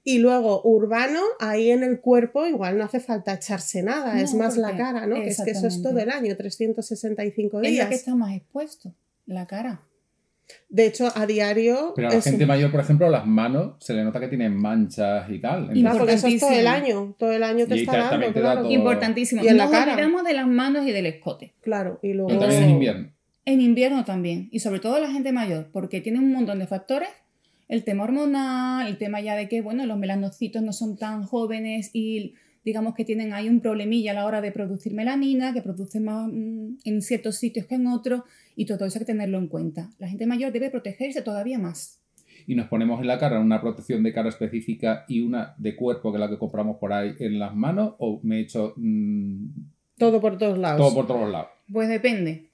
Y 0.05 0.19
luego 0.21 0.63
urbano, 0.65 1.21
ahí 1.39 1.71
en 1.71 1.83
el 1.83 2.01
cuerpo 2.01 2.47
igual 2.47 2.79
no 2.79 2.85
hace 2.85 3.01
falta 3.01 3.35
echarse 3.35 3.83
nada, 3.83 4.15
No, 4.15 4.21
es 4.21 4.33
más 4.35 4.57
la 4.57 4.75
cara, 4.77 5.07
¿no? 5.07 5.17
Que 5.17 5.29
Es 5.29 5.43
que 5.45 5.51
eso 5.51 5.67
es 5.67 5.83
todo 5.83 5.99
el 5.99 6.09
año, 6.11 6.35
365 6.37 7.59
es 7.59 7.63
lo 7.63 7.69
días. 7.69 7.89
que 7.89 7.95
está 7.95 8.15
más 8.15 8.35
expuesto, 8.35 8.95
la 9.27 9.47
cara. 9.47 9.83
De 10.71 10.87
hecho, 10.87 11.13
a 11.15 11.27
diario... 11.27 11.93
Pero 11.95 12.09
a 12.09 12.13
la 12.13 12.17
es- 12.19 12.25
gente 12.25 12.47
mayor, 12.47 12.71
por 12.71 12.81
ejemplo, 12.81 13.11
las 13.11 13.27
manos 13.27 13.75
se 13.81 13.93
le 13.93 14.03
nota 14.03 14.19
que 14.19 14.29
tienen 14.29 14.57
manchas 14.57 15.29
y 15.29 15.41
tal. 15.41 15.59
Entonces, 15.65 15.83
Claro, 15.83 15.99
porque 15.99 16.13
eso 16.15 16.27
es 16.29 16.41
todo 16.41 16.53
el 16.53 16.67
año, 16.67 17.15
todo 17.19 17.33
el 17.33 17.43
año 17.43 17.67
te 17.67 17.77
Y 17.77 17.81
está 17.81 17.99
dando, 17.99 18.27
te 18.33 18.41
da 18.41 18.41
claro. 18.41 18.63
todo. 18.63 18.71
Importantísimo. 18.73 19.45
Y 19.45 19.49
en 19.49 19.59
la 19.59 19.67
no 19.67 19.71
cara. 19.71 19.93
olvidamos 19.93 20.25
de 20.25 20.33
las 20.33 20.47
manos 20.47 20.87
y 20.87 20.93
del 20.93 21.05
escote. 21.05 21.53
Claro, 21.61 21.99
y 22.03 22.15
luego... 22.15 22.29
pero 22.29 22.41
también 22.41 22.63
en 22.63 22.71
invierno. 22.71 23.13
En 23.49 23.63
invierno 23.63 24.05
también. 24.05 24.51
Y 24.53 24.59
sobre 24.59 24.79
todo 24.79 25.01
la 25.01 25.11
gente 25.11 25.33
mayor, 25.33 25.71
porque 25.73 26.03
tiene 26.03 26.19
un 26.19 26.31
montón 26.31 26.59
de 26.59 26.67
factores. 26.67 27.09
El 27.67 27.83
tema 27.83 28.05
hormonal, 28.05 28.87
el 28.87 28.99
tema 28.99 29.23
ya 29.23 29.37
de 29.37 29.49
que, 29.49 29.63
bueno, 29.63 29.87
los 29.87 29.97
melanocitos 29.97 30.61
no 30.61 30.75
son 30.75 30.99
tan 30.99 31.23
jóvenes 31.23 31.89
y 31.95 32.35
digamos 32.63 32.95
que 32.95 33.07
tienen 33.07 33.33
ahí 33.33 33.49
un 33.49 33.61
problemilla 33.61 34.11
a 34.11 34.15
la 34.15 34.27
hora 34.27 34.43
de 34.43 34.53
producir 34.53 34.93
melanina, 34.93 35.55
que 35.55 35.63
produce 35.63 35.99
más 35.99 36.29
mm, 36.31 36.81
en 36.85 37.01
ciertos 37.01 37.37
sitios 37.37 37.65
que 37.65 37.77
en 37.77 37.87
otros, 37.87 38.21
y 38.55 38.67
todo 38.67 38.85
eso 38.85 38.99
hay 38.99 39.07
que 39.07 39.13
tenerlo 39.13 39.39
en 39.39 39.47
cuenta. 39.47 39.89
La 39.99 40.09
gente 40.09 40.27
mayor 40.27 40.53
debe 40.53 40.69
protegerse 40.69 41.23
todavía 41.23 41.59
más. 41.59 42.03
Y 42.47 42.55
nos 42.55 42.69
ponemos 42.69 43.01
en 43.01 43.07
la 43.07 43.19
cara 43.19 43.41
una 43.41 43.63
protección 43.63 44.03
de 44.03 44.13
cara 44.13 44.29
específica 44.29 45.07
y 45.09 45.21
una 45.21 45.55
de 45.57 45.75
cuerpo, 45.75 46.13
que 46.13 46.19
es 46.19 46.21
la 46.21 46.29
que 46.29 46.37
compramos 46.37 46.77
por 46.77 46.93
ahí, 46.93 47.15
en 47.19 47.39
las 47.39 47.57
manos, 47.57 47.95
o 47.97 48.21
me 48.23 48.41
echo 48.41 48.75
mm, 48.77 49.47
Todo 49.97 50.21
por 50.21 50.37
todos 50.37 50.59
lados. 50.59 50.79
todo 50.79 50.95
por 50.95 51.07
todos 51.07 51.33
lados. 51.33 51.49
Pues 51.73 51.89
depende. 51.89 52.48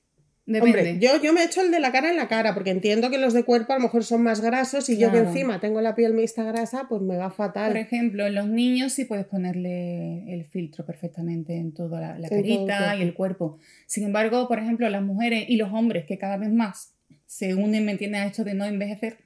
Depende. 0.46 0.78
Hombre, 0.78 0.98
yo, 0.98 1.22
yo 1.22 1.32
me 1.32 1.40
he 1.40 1.44
hecho 1.46 1.62
el 1.62 1.70
de 1.70 1.80
la 1.80 1.90
cara 1.90 2.10
en 2.10 2.16
la 2.16 2.28
cara, 2.28 2.52
porque 2.52 2.68
entiendo 2.70 3.08
que 3.08 3.16
los 3.16 3.32
de 3.32 3.44
cuerpo 3.44 3.72
a 3.72 3.76
lo 3.76 3.84
mejor 3.84 4.04
son 4.04 4.22
más 4.22 4.42
grasos 4.42 4.90
y 4.90 4.98
yo 4.98 5.10
que 5.10 5.18
encima 5.18 5.58
tengo 5.58 5.80
la 5.80 5.94
piel 5.94 6.12
mixta 6.12 6.44
grasa, 6.44 6.86
pues 6.86 7.00
me 7.00 7.16
va 7.16 7.28
Por 7.28 7.36
fatal. 7.36 7.76
ejemplo, 7.78 8.26
en 8.26 8.34
los 8.34 8.46
niños 8.48 8.92
sí 8.92 9.06
puedes 9.06 9.24
ponerle 9.24 10.30
el 10.34 10.44
filtro 10.44 10.84
perfectamente 10.84 11.56
en 11.56 11.72
toda 11.72 11.98
la, 12.00 12.16
el 12.16 12.28
carita 12.28 12.94
y 12.94 13.00
el 13.00 13.14
cuerpo. 13.14 13.58
Sin 13.86 14.04
embargo, 14.04 14.46
por 14.46 14.58
ejemplo, 14.58 14.86
las 14.90 15.02
mujeres 15.02 15.46
y 15.48 15.56
los 15.56 15.72
hombres 15.72 16.04
que 16.04 16.18
cada 16.18 16.36
vez 16.36 16.52
más 16.52 16.94
se 17.26 17.54
unen, 17.54 17.86
¿me 17.86 17.92
entiendes?, 17.92 18.20
a 18.20 18.26
esto 18.26 18.44
de 18.44 18.52
no 18.52 18.66
envejecer, 18.66 19.16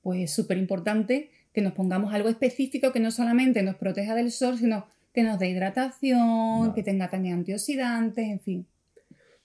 pues 0.00 0.20
es 0.20 0.30
súper 0.30 0.58
importante 0.58 1.30
que 1.52 1.60
nos 1.60 1.72
pongamos 1.72 2.14
algo 2.14 2.28
específico 2.28 2.92
que 2.92 3.00
no 3.00 3.10
solamente 3.10 3.64
nos 3.64 3.74
proteja 3.74 4.14
del 4.14 4.30
sol, 4.30 4.56
sino 4.56 4.86
que 5.12 5.24
nos 5.24 5.40
dé 5.40 5.48
hidratación, 5.48 6.72
que 6.72 6.84
tenga 6.84 7.08
también 7.08 7.34
antioxidantes, 7.34 8.28
en 8.28 8.40
fin. 8.40 8.66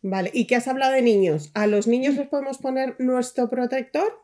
Vale, 0.03 0.31
¿y 0.33 0.45
qué 0.45 0.57
has 0.57 0.67
hablado 0.67 0.91
de 0.91 1.01
niños? 1.01 1.49
¿A 1.53 1.65
los 1.65 1.87
niños 1.87 2.15
les 2.15 2.27
podemos 2.27 2.57
poner 2.57 2.97
nuestro 2.99 3.49
protector? 3.49 4.21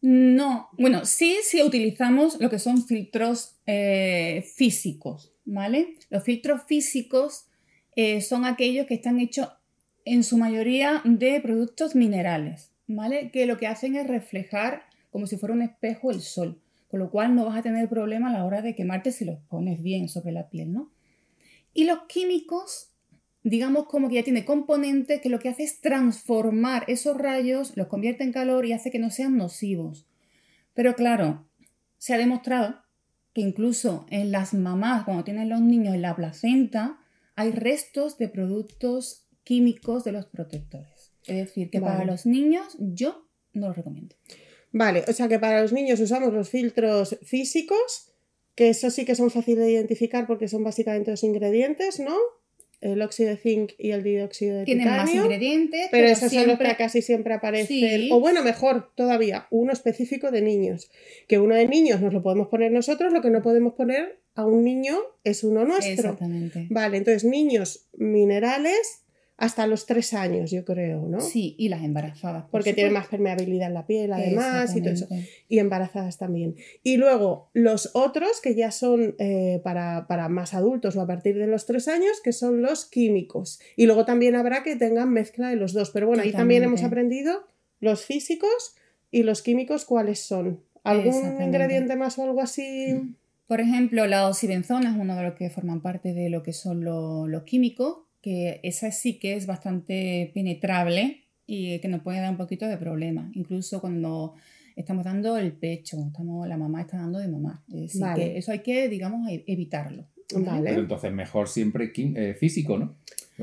No, 0.00 0.68
bueno, 0.76 1.04
sí, 1.04 1.36
sí 1.44 1.62
utilizamos 1.62 2.40
lo 2.40 2.50
que 2.50 2.58
son 2.58 2.84
filtros 2.84 3.54
eh, 3.66 4.44
físicos, 4.56 5.32
¿vale? 5.44 5.94
Los 6.10 6.24
filtros 6.24 6.62
físicos 6.66 7.46
eh, 7.94 8.20
son 8.20 8.44
aquellos 8.44 8.86
que 8.86 8.94
están 8.94 9.20
hechos 9.20 9.48
en 10.04 10.24
su 10.24 10.36
mayoría 10.38 11.02
de 11.04 11.40
productos 11.40 11.94
minerales, 11.94 12.72
¿vale? 12.88 13.30
Que 13.30 13.46
lo 13.46 13.58
que 13.58 13.68
hacen 13.68 13.94
es 13.94 14.08
reflejar 14.08 14.86
como 15.10 15.28
si 15.28 15.36
fuera 15.36 15.54
un 15.54 15.62
espejo 15.62 16.10
el 16.10 16.20
sol, 16.20 16.60
con 16.88 16.98
lo 16.98 17.12
cual 17.12 17.36
no 17.36 17.44
vas 17.44 17.58
a 17.58 17.62
tener 17.62 17.88
problema 17.88 18.28
a 18.28 18.32
la 18.32 18.44
hora 18.44 18.60
de 18.60 18.74
quemarte 18.74 19.12
si 19.12 19.24
los 19.24 19.38
pones 19.48 19.82
bien 19.84 20.08
sobre 20.08 20.32
la 20.32 20.48
piel, 20.50 20.72
¿no? 20.72 20.90
Y 21.74 21.84
los 21.84 22.00
químicos, 22.08 22.91
digamos 23.44 23.86
como 23.86 24.08
que 24.08 24.16
ya 24.16 24.22
tiene 24.22 24.44
componentes 24.44 25.20
que 25.20 25.28
lo 25.28 25.38
que 25.38 25.48
hace 25.48 25.64
es 25.64 25.80
transformar 25.80 26.84
esos 26.88 27.16
rayos, 27.16 27.76
los 27.76 27.88
convierte 27.88 28.24
en 28.24 28.32
calor 28.32 28.66
y 28.66 28.72
hace 28.72 28.90
que 28.90 28.98
no 28.98 29.10
sean 29.10 29.36
nocivos. 29.36 30.06
Pero 30.74 30.94
claro, 30.94 31.46
se 31.98 32.14
ha 32.14 32.18
demostrado 32.18 32.82
que 33.34 33.40
incluso 33.40 34.06
en 34.10 34.30
las 34.30 34.54
mamás, 34.54 35.04
cuando 35.04 35.24
tienen 35.24 35.48
los 35.48 35.60
niños 35.60 35.94
en 35.94 36.02
la 36.02 36.14
placenta, 36.14 36.98
hay 37.34 37.50
restos 37.50 38.18
de 38.18 38.28
productos 38.28 39.26
químicos 39.44 40.04
de 40.04 40.12
los 40.12 40.26
protectores. 40.26 41.12
Es 41.26 41.36
decir, 41.36 41.70
que 41.70 41.80
para 41.80 42.04
los 42.04 42.26
niños 42.26 42.76
yo 42.78 43.28
no 43.52 43.68
lo 43.68 43.72
recomiendo. 43.72 44.16
Vale, 44.72 45.04
o 45.06 45.12
sea 45.12 45.28
que 45.28 45.38
para 45.38 45.62
los 45.62 45.72
niños 45.72 46.00
usamos 46.00 46.32
los 46.32 46.48
filtros 46.48 47.18
físicos, 47.22 48.12
que 48.54 48.70
eso 48.70 48.90
sí 48.90 49.04
que 49.04 49.14
son 49.14 49.30
fáciles 49.30 49.64
de 49.64 49.72
identificar 49.72 50.26
porque 50.26 50.48
son 50.48 50.64
básicamente 50.64 51.10
dos 51.10 51.22
ingredientes, 51.24 52.00
¿no? 52.00 52.16
El 52.82 53.00
óxido 53.00 53.30
de 53.30 53.36
zinc 53.36 53.72
y 53.78 53.92
el 53.92 54.02
dióxido 54.02 54.58
de 54.58 54.64
Tienen 54.64 54.86
más 54.86 55.04
titanio. 55.06 55.22
ingredientes, 55.24 55.88
Pero 55.90 56.06
esos 56.08 56.30
son 56.30 56.36
los 56.36 56.44
siempre- 56.44 56.68
que 56.68 56.76
casi 56.76 57.00
siempre 57.00 57.32
aparecen. 57.32 57.66
Sí. 58.00 58.08
O 58.12 58.20
bueno, 58.20 58.42
mejor 58.42 58.90
todavía, 58.94 59.46
uno 59.50 59.72
específico 59.72 60.30
de 60.30 60.42
niños. 60.42 60.90
Que 61.28 61.38
uno 61.38 61.54
de 61.54 61.66
niños 61.68 62.00
nos 62.00 62.12
lo 62.12 62.22
podemos 62.22 62.48
poner 62.48 62.72
nosotros, 62.72 63.12
lo 63.12 63.22
que 63.22 63.30
no 63.30 63.40
podemos 63.40 63.72
poner 63.74 64.18
a 64.34 64.44
un 64.46 64.64
niño 64.64 64.98
es 65.24 65.44
uno 65.44 65.64
nuestro. 65.64 65.92
Exactamente. 65.92 66.66
Vale, 66.70 66.96
entonces 66.96 67.24
niños 67.24 67.86
minerales, 67.96 69.01
hasta 69.42 69.66
los 69.66 69.86
tres 69.86 70.14
años, 70.14 70.52
yo 70.52 70.64
creo, 70.64 71.02
¿no? 71.08 71.20
Sí, 71.20 71.56
y 71.58 71.68
las 71.68 71.82
embarazadas. 71.82 72.42
por 72.44 72.50
Porque 72.52 72.74
tiene 72.74 72.90
supuesto. 72.90 73.00
más 73.00 73.10
permeabilidad 73.10 73.66
en 73.68 73.74
la 73.74 73.86
piel, 73.86 74.12
además, 74.12 74.76
y 74.76 74.80
todo 74.82 74.92
eso. 74.92 75.08
Y 75.48 75.58
embarazadas 75.58 76.16
también. 76.16 76.54
Y 76.84 76.96
luego 76.96 77.48
los 77.52 77.90
otros 77.94 78.40
que 78.40 78.54
ya 78.54 78.70
son 78.70 79.16
eh, 79.18 79.60
para, 79.64 80.06
para 80.06 80.28
más 80.28 80.54
adultos 80.54 80.94
o 80.96 81.00
a 81.00 81.06
partir 81.08 81.36
de 81.38 81.48
los 81.48 81.66
tres 81.66 81.88
años, 81.88 82.20
que 82.22 82.32
son 82.32 82.62
los 82.62 82.84
químicos. 82.84 83.58
Y 83.76 83.86
luego 83.86 84.04
también 84.04 84.36
habrá 84.36 84.62
que 84.62 84.76
tengan 84.76 85.10
mezcla 85.12 85.48
de 85.48 85.56
los 85.56 85.72
dos. 85.72 85.90
Pero 85.90 86.06
bueno, 86.06 86.22
ahí 86.22 86.30
también 86.30 86.62
hemos 86.62 86.84
aprendido 86.84 87.42
los 87.80 88.04
físicos 88.04 88.76
y 89.10 89.24
los 89.24 89.42
químicos 89.42 89.84
cuáles 89.84 90.20
son. 90.20 90.60
¿Algún 90.84 91.42
ingrediente 91.42 91.96
más 91.96 92.16
o 92.18 92.22
algo 92.22 92.40
así? 92.40 93.16
Por 93.48 93.60
ejemplo, 93.60 94.06
la 94.06 94.28
oxibenzona 94.28 94.90
es 94.92 94.96
uno 94.96 95.16
de 95.16 95.22
los 95.24 95.34
que 95.34 95.50
forman 95.50 95.80
parte 95.82 96.14
de 96.14 96.30
lo 96.30 96.44
que 96.44 96.52
son 96.52 96.84
lo- 96.84 97.26
los 97.26 97.42
químicos, 97.42 97.98
que 98.22 98.60
esa 98.62 98.90
sí 98.92 99.18
que 99.18 99.34
es 99.34 99.46
bastante 99.46 100.30
penetrable 100.32 101.24
y 101.46 101.78
que 101.80 101.88
nos 101.88 102.00
puede 102.02 102.20
dar 102.20 102.30
un 102.30 102.36
poquito 102.38 102.66
de 102.66 102.76
problema. 102.78 103.30
Incluso 103.34 103.80
cuando 103.80 104.34
estamos 104.76 105.04
dando 105.04 105.36
el 105.36 105.52
pecho, 105.52 105.98
estamos, 106.06 106.46
la 106.48 106.56
mamá 106.56 106.80
está 106.82 106.96
dando 106.98 107.18
de 107.18 107.28
mamá. 107.28 107.62
Es 107.68 107.80
decir, 107.80 108.00
Vale. 108.00 108.24
que 108.32 108.38
eso 108.38 108.52
hay 108.52 108.60
que, 108.60 108.88
digamos, 108.88 109.28
e- 109.28 109.44
evitarlo. 109.46 110.06
Vale. 110.34 110.70
Pero 110.70 110.80
entonces 110.82 111.12
mejor 111.12 111.48
siempre 111.48 111.92
quim- 111.92 112.16
eh, 112.16 112.34
físico, 112.34 112.78
¿no? 112.78 112.96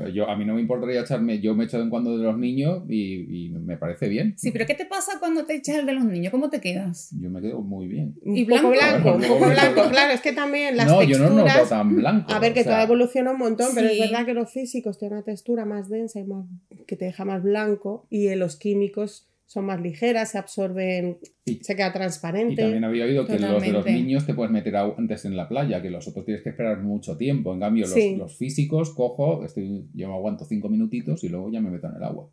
Yo, 0.08 0.28
a 0.28 0.36
mí 0.36 0.44
no 0.44 0.54
me 0.54 0.60
importaría 0.60 1.00
echarme, 1.00 1.40
yo 1.40 1.54
me 1.54 1.64
echo 1.64 1.76
de 1.76 1.82
vez 1.82 1.86
en 1.86 1.90
cuando 1.90 2.16
de 2.16 2.24
los 2.24 2.38
niños 2.38 2.84
y, 2.88 3.46
y 3.46 3.48
me 3.50 3.76
parece 3.76 4.08
bien. 4.08 4.34
Sí, 4.36 4.50
pero 4.50 4.66
¿qué 4.66 4.74
te 4.74 4.86
pasa 4.86 5.18
cuando 5.20 5.44
te 5.44 5.54
echas 5.54 5.76
el 5.76 5.86
de 5.86 5.92
los 5.92 6.04
niños? 6.04 6.30
¿Cómo 6.30 6.50
te 6.50 6.60
quedas? 6.60 7.10
Yo 7.20 7.30
me 7.30 7.40
quedo 7.40 7.60
muy 7.60 7.88
bien. 7.88 8.14
Un 8.22 8.36
¿Y 8.36 8.44
poco 8.44 8.70
blanco? 8.70 9.00
blanco, 9.00 9.14
un 9.16 9.22
poco 9.22 9.38
Bueno, 9.38 9.54
blanco. 9.54 9.90
Claro, 9.90 10.12
es 10.12 10.20
que 10.20 10.32
también 10.32 10.76
las 10.76 10.86
no, 10.86 11.02
yo 11.02 11.18
no 11.18 11.24
texturas... 11.26 11.56
noto 11.56 11.68
tan 11.68 11.96
blanco. 11.96 12.32
A 12.32 12.38
ver, 12.38 12.54
que 12.54 12.60
o 12.60 12.64
sea, 12.64 12.72
todo 12.74 12.82
evoluciona 12.84 13.30
un 13.32 13.38
montón, 13.38 13.68
pero 13.74 13.88
es 13.88 13.98
verdad 13.98 14.24
que 14.26 14.34
los 14.34 14.52
físicos 14.52 14.98
tienen 14.98 15.18
una 15.18 15.24
textura 15.24 15.64
más 15.64 15.88
densa 15.88 16.20
y 16.20 16.24
más, 16.24 16.46
que 16.86 16.96
te 16.96 17.04
deja 17.06 17.24
más 17.24 17.42
blanco 17.42 18.06
y 18.10 18.34
los 18.34 18.56
químicos 18.56 19.29
son 19.50 19.64
más 19.66 19.80
ligeras, 19.80 20.30
se 20.30 20.38
absorben, 20.38 21.18
Y- 21.44 21.56
se 21.64 21.74
queda 21.74 21.88
Y 21.88 21.92
transparente. 21.92 22.62
también 22.62 22.84
había 22.84 23.04
oído 23.04 23.26
que 23.26 23.36
los 23.36 23.60
de 23.60 23.72
los 23.72 23.84
niños 23.84 24.24
te 24.24 24.32
puedes 24.32 24.52
meter 24.52 24.76
antes 24.76 25.24
en 25.24 25.36
la 25.36 25.48
playa, 25.48 25.82
que 25.82 25.90
los 25.90 26.06
otros 26.06 26.24
tienes 26.24 26.44
que 26.44 26.50
esperar 26.50 26.80
mucho 26.84 27.16
tiempo. 27.16 27.52
En 27.52 27.58
cambio, 27.58 27.82
los, 27.86 27.94
Sí. 27.94 28.14
los 28.14 28.36
físicos, 28.38 28.90
cojo, 28.94 29.44
estoy, 29.44 29.88
yo 29.92 30.06
me 30.06 30.14
aguanto 30.14 30.44
cinco 30.44 30.68
minutitos 30.68 31.24
y 31.24 31.28
luego 31.30 31.50
ya 31.50 31.60
me 31.60 31.68
meto 31.68 31.88
en 31.88 31.96
el 31.96 32.02
agua. 32.04 32.30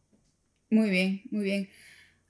Muy 0.69 0.91
bien, 0.91 1.21
muy 1.31 1.43
bien. 1.43 1.69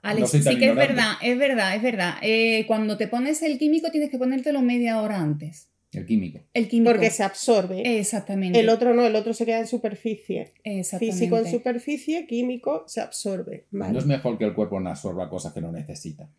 Alex, 0.03 0.21
No 0.33 0.41
sí 0.51 0.57
que 0.57 0.69
es 0.69 0.75
verdad, 0.75 1.13
es 1.21 1.37
verdad, 1.37 1.75
es 1.75 1.81
verdad. 1.81 2.13
Eh, 2.21 2.63
cuando 2.65 2.95
te 2.95 3.09
pones 3.09 3.41
el 3.43 3.57
químico 3.57 3.91
tienes 3.91 4.09
que 4.09 4.17
ponértelo 4.17 4.61
media 4.61 5.01
hora 5.01 5.19
antes. 5.19 5.69
El 5.93 6.05
químico. 6.05 6.39
El 6.53 6.67
químico. 6.67 6.91
porque 6.91 7.09
se 7.09 7.23
absorbe. 7.23 7.99
Exactamente. 7.99 8.59
El 8.59 8.69
otro 8.69 8.93
no, 8.93 9.05
el 9.05 9.15
otro 9.15 9.33
se 9.33 9.45
queda 9.45 9.59
en 9.59 9.67
superficie. 9.67 10.53
Exactamente. 10.63 11.13
Físico 11.17 11.37
en 11.37 11.47
superficie, 11.49 12.27
químico 12.27 12.83
se 12.87 13.01
absorbe. 13.01 13.65
Vale. 13.71 13.93
No 13.93 13.99
es 13.99 14.05
mejor 14.05 14.37
que 14.37 14.43
el 14.45 14.53
cuerpo 14.53 14.79
no 14.79 14.89
absorba 14.89 15.29
cosas 15.29 15.53
que 15.53 15.61
no 15.61 15.71
necesita. 15.71 16.29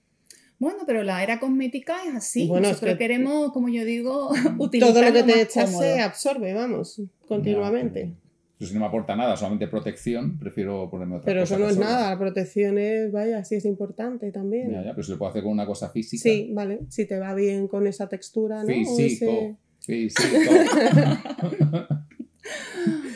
Bueno, 0.58 0.80
pero 0.86 1.02
la 1.04 1.22
era 1.22 1.38
cosmética 1.40 1.96
es 2.06 2.14
así. 2.16 2.46
Bueno, 2.46 2.66
es 2.66 2.72
Nosotros 2.72 2.94
que- 2.94 2.98
queremos, 2.98 3.52
como 3.52 3.68
yo 3.68 3.84
digo, 3.84 4.30
utilizar 4.58 4.92
Todo 4.94 5.02
lo 5.02 5.12
que 5.12 5.22
te 5.22 5.42
echas 5.42 5.76
se 5.78 6.00
absorbe, 6.00 6.52
vamos, 6.52 7.00
continuamente. 7.26 8.12
Pero 8.58 8.68
si 8.68 8.74
no 8.74 8.80
me 8.80 8.86
aporta 8.86 9.14
nada, 9.14 9.36
solamente 9.36 9.68
protección, 9.68 10.36
prefiero 10.38 10.90
ponerme 10.90 11.16
otra 11.16 11.26
Pero 11.26 11.40
cosa. 11.42 11.54
eso 11.54 11.64
no 11.64 11.70
es 11.70 11.78
nada, 11.78 12.10
la 12.10 12.18
protección 12.18 12.76
es, 12.78 13.12
vaya, 13.12 13.44
sí 13.44 13.54
es 13.54 13.64
importante 13.64 14.32
también. 14.32 14.70
Ya, 14.72 14.82
ya, 14.84 14.90
pero 14.90 15.02
si 15.04 15.12
lo 15.12 15.18
puedo 15.18 15.30
hacer 15.30 15.42
con 15.44 15.52
una 15.52 15.64
cosa 15.66 15.90
física. 15.90 16.22
Sí, 16.22 16.50
vale, 16.52 16.80
si 16.88 17.06
te 17.06 17.18
va 17.18 17.34
bien 17.34 17.68
con 17.68 17.86
esa 17.86 18.08
textura, 18.08 18.62
¿no? 18.64 18.66
Físico. 18.68 19.30
ese- 19.30 19.56
Físico. 19.80 20.50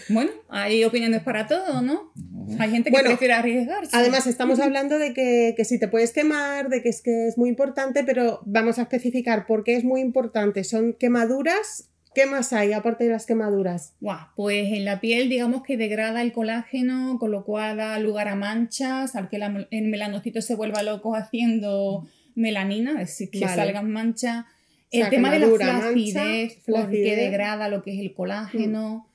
Bueno, 0.09 0.31
hay 0.49 0.85
opiniones 0.85 1.23
para 1.23 1.47
todo, 1.47 1.81
¿no? 1.81 2.13
Hay 2.59 2.71
gente 2.71 2.91
que 2.91 2.97
Bueno, 2.97 3.11
prefiere 3.11 3.33
arriesgarse. 3.35 3.97
Además, 3.97 4.27
estamos 4.27 4.61
hablando 4.61 4.99
de 4.99 5.15
que, 5.15 5.55
que 5.57 5.65
si 5.65 5.79
te 5.79 5.89
puedes 5.89 6.13
quemar, 6.13 6.69
de 6.69 6.83
que 6.83 6.91
es 6.91 7.01
que 7.03 7.29
es 7.29 7.39
muy 7.39 7.49
importante, 7.49 8.05
pero 8.05 8.41
vamos 8.45 8.79
a 8.79 8.83
especificar 8.83 9.47
por 9.47 9.65
qué 9.65 9.77
es 9.77 9.85
muy 9.85 10.01
importante. 10.03 10.65
Son 10.65 10.93
quemaduras. 10.93 11.89
¿Qué 12.15 12.27
más 12.27 12.53
hay 12.53 12.73
aparte 12.73 13.05
de 13.05 13.11
las 13.11 13.25
quemaduras? 13.27 13.95
Guau, 14.01 14.19
pues 14.37 14.73
en 14.73 14.85
la 14.85 15.01
piel 15.01 15.29
digamos 15.29 15.63
que 15.63 15.77
degrada 15.77 16.21
el 16.23 16.33
colágeno, 16.33 17.19
con 17.19 17.31
lo 17.31 17.45
cual 17.45 17.79
da 17.79 17.99
lugar 17.99 18.29
a 18.29 18.35
manchas, 18.35 19.17
al 19.17 19.29
que 19.29 19.39
la- 19.39 19.67
el 19.71 19.89
melanocito 19.89 20.43
se 20.43 20.55
vuelva 20.55 20.83
loco 20.83 21.15
haciendo 21.17 22.07
melanina, 22.35 22.93
es 23.03 23.09
decir, 23.09 23.31
que 23.31 23.41
Vale. 23.41 23.57
salgan 23.57 23.91
manchas. 23.91 24.45
O 24.45 24.49
sea, 24.91 25.05
El 25.05 25.11
tema 25.11 25.31
de 25.33 25.39
la 25.39 25.47
mancha, 25.47 25.81
flacidez, 25.81 26.53
porque 26.55 26.63
flacidez. 26.65 27.17
degrada 27.17 27.69
lo 27.69 27.83
que 27.83 27.95
es 27.95 28.01
el 28.01 28.13
colágeno, 28.13 29.09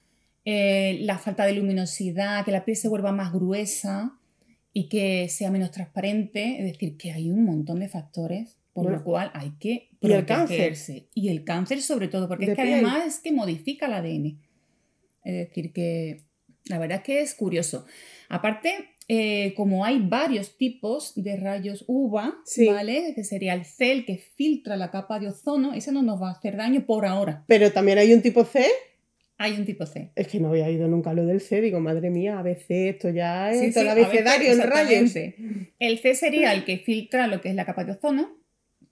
eh, 0.45 0.97
la 1.01 1.17
falta 1.19 1.45
de 1.45 1.53
luminosidad, 1.53 2.43
que 2.45 2.51
la 2.51 2.65
piel 2.65 2.77
se 2.77 2.87
vuelva 2.87 3.11
más 3.11 3.31
gruesa 3.31 4.13
y 4.73 4.89
que 4.89 5.27
sea 5.29 5.51
menos 5.51 5.71
transparente, 5.71 6.57
es 6.59 6.71
decir, 6.71 6.97
que 6.97 7.11
hay 7.11 7.29
un 7.29 7.43
montón 7.43 7.79
de 7.79 7.89
factores 7.89 8.56
por 8.77 8.83
Bueno. 8.83 8.99
lo 8.99 9.03
cual 9.03 9.31
hay 9.33 9.53
que 9.59 9.89
¿Y 9.99 10.11
el 10.11 10.23
cáncer? 10.27 10.45
protegerse. 10.57 11.07
Y 11.15 11.29
el 11.29 11.43
cáncer 11.43 11.81
sobre 11.81 12.09
todo, 12.09 12.27
porque 12.27 12.45
De 12.45 12.51
es 12.51 12.55
que 12.57 12.61
piel. 12.61 12.73
además 12.75 13.07
es 13.07 13.19
que 13.19 13.31
modifica 13.31 13.87
el 13.87 13.93
ADN. 13.93 14.39
Es 15.23 15.33
decir, 15.47 15.73
que 15.73 16.21
la 16.65 16.77
verdad 16.77 16.99
es 16.99 17.03
que 17.03 17.21
es 17.21 17.33
curioso. 17.33 17.87
Aparte, 18.29 18.69
eh, 19.07 19.55
como 19.55 19.83
hay 19.83 19.97
varios 19.99 20.57
tipos 20.59 21.13
de 21.15 21.37
rayos 21.37 21.85
UVA, 21.87 22.35
Sí. 22.45 22.67
¿vale? 22.67 23.13
Que 23.15 23.23
sería 23.23 23.55
el 23.55 23.65
CEL 23.65 24.05
que 24.05 24.17
filtra 24.19 24.77
la 24.77 24.91
capa 24.91 25.19
de 25.19 25.29
ozono, 25.29 25.73
ese 25.73 25.91
no 25.91 26.03
nos 26.03 26.21
va 26.21 26.29
a 26.29 26.33
hacer 26.33 26.55
daño 26.55 26.85
por 26.85 27.07
ahora. 27.07 27.43
Pero 27.47 27.71
también 27.71 27.97
hay 27.97 28.13
un 28.13 28.21
tipo 28.21 28.45
C. 28.45 28.63
Hay 29.39 29.53
un 29.53 29.65
tipo 29.65 29.85
C. 29.87 30.11
Es 30.15 30.27
que 30.27 30.39
no 30.39 30.49
había 30.49 30.65
oído 30.67 30.87
nunca 30.87 31.13
lo 31.13 31.25
del 31.25 31.41
C. 31.41 31.61
Digo, 31.61 31.79
madre 31.79 32.09
mía, 32.11 32.37
ABC, 32.39 32.89
esto 32.89 33.09
ya 33.09 33.51
es 33.51 33.59
Sí, 33.59 33.71
todo 33.73 33.83
sí, 33.85 33.89
el 33.89 34.03
a 34.03 34.05
abecedario 34.07 34.51
en 34.51 34.61
rayos. 34.61 35.15
El 35.79 35.97
C 35.99 36.15
sería 36.15 36.53
el 36.55 36.63
que 36.65 36.77
filtra 36.77 37.25
lo 37.27 37.39
que 37.41 37.49
es 37.49 37.55
la 37.55 37.65
capa 37.65 37.83
de 37.85 37.91
ozono, 37.93 38.29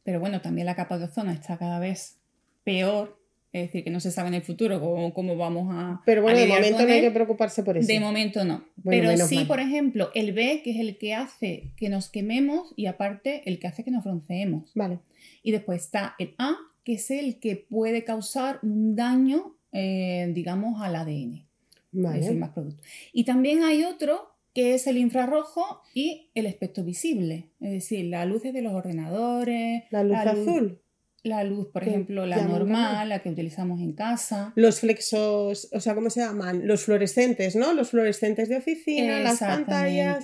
pero 0.05 0.19
bueno, 0.19 0.39
también 0.39 0.67
la 0.67 0.75
capa 0.75 0.99
de 0.99 1.05
ozono 1.05 1.31
está 1.31 1.57
cada 1.57 1.79
vez 1.79 2.19
peor, 2.63 3.19
es 3.51 3.63
decir, 3.63 3.83
que 3.83 3.89
no 3.89 3.99
se 3.99 4.11
sabe 4.11 4.27
en 4.27 4.35
el 4.35 4.43
futuro 4.43 4.79
cómo, 4.79 5.13
cómo 5.15 5.35
vamos 5.35 5.67
a. 5.71 6.01
Pero 6.05 6.21
bueno, 6.21 6.37
a 6.37 6.41
de 6.41 6.47
momento 6.47 6.85
no 6.85 6.93
hay 6.93 7.01
que 7.01 7.11
preocuparse 7.11 7.63
por 7.63 7.75
eso. 7.75 7.87
De 7.87 7.99
momento 7.99 8.45
no. 8.45 8.63
Bueno, 8.75 9.09
Pero 9.09 9.27
sí, 9.27 9.35
mal. 9.37 9.47
por 9.47 9.59
ejemplo, 9.59 10.11
el 10.13 10.31
B, 10.33 10.61
que 10.63 10.71
es 10.71 10.79
el 10.79 10.99
que 10.99 11.15
hace 11.15 11.71
que 11.75 11.89
nos 11.89 12.09
quememos, 12.09 12.71
y 12.75 12.85
aparte 12.85 13.41
el 13.49 13.57
que 13.57 13.65
hace 13.65 13.83
que 13.83 13.89
nos 13.89 14.03
bronceemos. 14.03 14.71
Vale. 14.75 14.99
Y 15.41 15.51
después 15.51 15.81
está 15.83 16.13
el 16.19 16.35
A, 16.37 16.55
que 16.83 16.93
es 16.93 17.09
el 17.09 17.39
que 17.39 17.55
puede 17.55 18.03
causar 18.03 18.59
un 18.61 18.95
daño, 18.95 19.55
eh, 19.71 20.29
digamos, 20.35 20.83
al 20.83 20.97
ADN. 20.97 21.33
Es 21.33 21.45
Vale. 21.93 22.19
decir, 22.19 22.37
más 22.37 22.51
producto. 22.51 22.83
Y 23.11 23.23
también 23.23 23.63
hay 23.63 23.85
otro 23.85 24.34
que 24.55 24.73
es 24.73 24.87
el 24.87 24.97
infrarrojo 24.97 25.81
y 25.93 26.31
el 26.33 26.45
espectro 26.45 26.85
visible, 26.85 27.49
es 27.59 27.71
decir, 27.71 28.05
las 28.05 28.25
luces 28.25 28.53
de 28.53 28.61
los 28.61 28.73
ordenadores, 28.73 29.83
La 29.91 30.01
luz 30.01 30.13
la 30.13 30.31
azul. 30.31 30.79
la 31.23 31.43
luz, 31.43 31.67
por 31.73 31.83
ejemplo, 31.83 32.25
la 32.25 32.41
normal, 32.41 33.09
la 33.09 33.21
que 33.21 33.29
utilizamos 33.29 33.81
en 33.81 33.91
casa. 33.91 34.53
Los 34.55 34.79
flexos, 34.79 35.67
o 35.73 35.79
sea, 35.81 35.93
¿cómo 35.93 36.09
se 36.09 36.21
llaman? 36.21 36.65
Los 36.65 36.85
fluorescentes, 36.85 37.57
¿no? 37.57 37.73
Los 37.73 37.89
fluorescentes 37.89 38.47
de 38.47 38.55
oficina, 38.55 39.19
las 39.19 39.39
pantallas. 39.39 40.23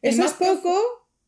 Eso 0.00 0.24
es 0.24 0.32
poco, 0.34 0.78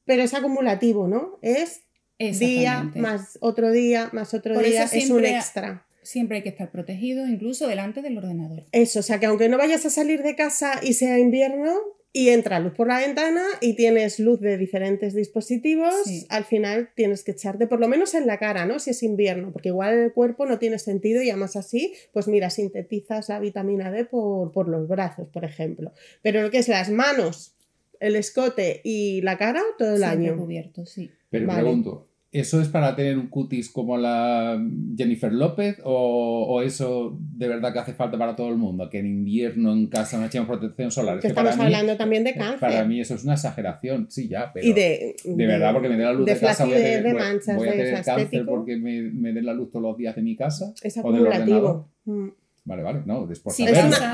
pero 0.05 0.23
es 0.23 0.33
acumulativo, 0.33 1.09
¿no? 1.09 1.41
Es 1.43 1.83
día 2.19 2.89
más 2.95 3.37
otro 3.41 3.73
día 3.73 4.11
más 4.13 4.33
otro 4.33 4.55
Por 4.55 4.65
día, 4.65 4.85
es 4.85 5.11
un 5.11 5.25
extra. 5.25 5.89
Siempre 6.03 6.37
hay 6.37 6.43
que 6.45 6.51
estar 6.51 6.71
protegido, 6.71 7.27
incluso 7.27 7.67
delante 7.67 8.01
del 8.01 8.17
ordenador. 8.17 8.63
Eso, 8.71 9.01
o 9.01 9.03
sea, 9.03 9.19
que 9.19 9.27
aunque 9.27 9.49
no 9.49 9.59
vayas 9.59 9.85
a 9.87 9.91
salir 9.91 10.23
de 10.23 10.37
casa 10.37 10.79
y 10.83 10.93
sea 10.93 11.19
invierno 11.19 11.73
y 12.17 12.29
entra 12.29 12.61
luz 12.61 12.75
por 12.75 12.87
la 12.87 12.99
ventana 13.01 13.43
y 13.61 13.75
tienes 13.75 14.21
luz 14.21 14.39
de 14.41 14.57
diferentes 14.57 15.15
dispositivos, 15.15 15.93
Sí. 16.05 16.25
al 16.29 16.45
final 16.45 16.91
tienes 16.95 17.25
que 17.25 17.33
echarte 17.33 17.67
por 17.67 17.81
lo 17.81 17.89
menos 17.89 18.15
en 18.15 18.29
la 18.29 18.39
cara, 18.39 18.67
¿no? 18.67 18.79
Si 18.79 18.91
es 18.91 19.03
invierno, 19.03 19.51
porque 19.53 19.71
igual 19.71 19.95
el 19.99 20.13
cuerpo 20.13 20.47
no 20.47 20.61
tiene 20.61 20.79
sentido 20.79 21.23
y 21.23 21.31
además 21.31 21.57
así, 21.57 21.93
pues 22.13 22.29
mira, 22.29 22.51
sintetizas 22.51 23.29
la 23.29 23.41
vitamina 23.41 23.91
D 23.91 24.05
por, 24.05 24.53
por 24.53 24.69
los 24.69 24.87
brazos, 24.87 25.29
por 25.29 25.45
ejemplo. 25.45 25.93
Pero 26.23 26.41
lo 26.43 26.51
que 26.53 26.59
es 26.59 26.69
las 26.69 26.89
manos, 26.89 27.57
el 27.99 28.15
escote 28.15 28.81
y 28.85 29.21
la 29.23 29.37
cara, 29.37 29.61
todo 29.77 29.95
el 29.95 29.99
Siempre 29.99 30.29
año. 30.31 30.37
cubierto, 30.39 30.87
sí. 30.87 31.11
Pero 31.31 31.49
Vale. 31.49 31.63
pregunto, 31.63 32.07
¿eso 32.35 32.61
es 32.61 32.69
para 32.69 32.95
tener 32.95 33.17
un 33.17 33.29
cutis 33.29 33.71
como 33.71 33.97
la 33.97 34.61
Jennifer 34.99 35.33
López 35.33 35.81
o, 35.85 36.47
o 36.49 36.61
eso 36.63 37.17
de 37.21 37.49
verdad 37.49 37.73
que 37.73 37.79
hace 37.79 37.95
falta 37.95 38.19
para 38.19 38.37
todo 38.37 38.51
el 38.51 38.57
mundo? 38.57 38.91
Que 38.91 38.99
en 38.99 39.07
invierno 39.07 39.73
en 39.73 39.87
casa 39.87 40.19
no 40.19 40.27
echemos 40.27 40.47
protección 40.49 40.91
solar. 40.91 41.21
Que 41.21 41.31
para 41.31 41.51
estamos 41.51 41.57
mí- 41.71 41.75
hablando 41.75 41.97
también 41.97 42.25
de 42.25 42.35
cáncer. 42.35 42.59
Para 42.61 42.85
mí 42.85 43.01
eso 43.01 43.15
es 43.15 43.25
una 43.25 43.35
exageración, 43.35 44.09
sí, 44.11 44.29
ya, 44.29 44.51
pero 44.53 44.67
y 44.67 44.73
de, 44.75 45.17
de 45.25 45.47
verdad, 45.47 45.73
porque 45.73 45.89
me 45.89 45.97
dé 45.97 46.05
la 46.05 46.13
luz 46.13 46.27
de, 46.27 46.35
de 46.35 46.41
casa, 46.41 46.65
voy 46.65 46.75
a 46.75 46.77
tener, 46.77 47.03
de 47.05 47.13
voy- 47.13 47.23
manchas, 47.23 47.57
voy 47.57 47.69
a 47.69 47.71
de 47.73 47.77
tener 47.79 48.05
cáncer 48.05 48.45
porque 48.45 48.77
me, 48.77 49.01
me 49.03 49.33
den 49.33 49.47
la 49.47 49.55
luz 49.55 49.71
todos 49.71 49.83
los 49.83 49.97
días 49.97 50.15
de 50.17 50.23
mi 50.23 50.37
casa 50.37 50.75
es 50.83 50.99
o 51.03 51.11
del 51.13 51.27
ordenador. 51.27 51.33
acumulativo. 51.41 51.89
Mm. 52.07 52.29
Vale, 52.67 52.83
vale, 52.83 53.03
no, 53.05 53.31
es 53.31 53.41
por 53.41 53.53
Sí, 53.53 53.67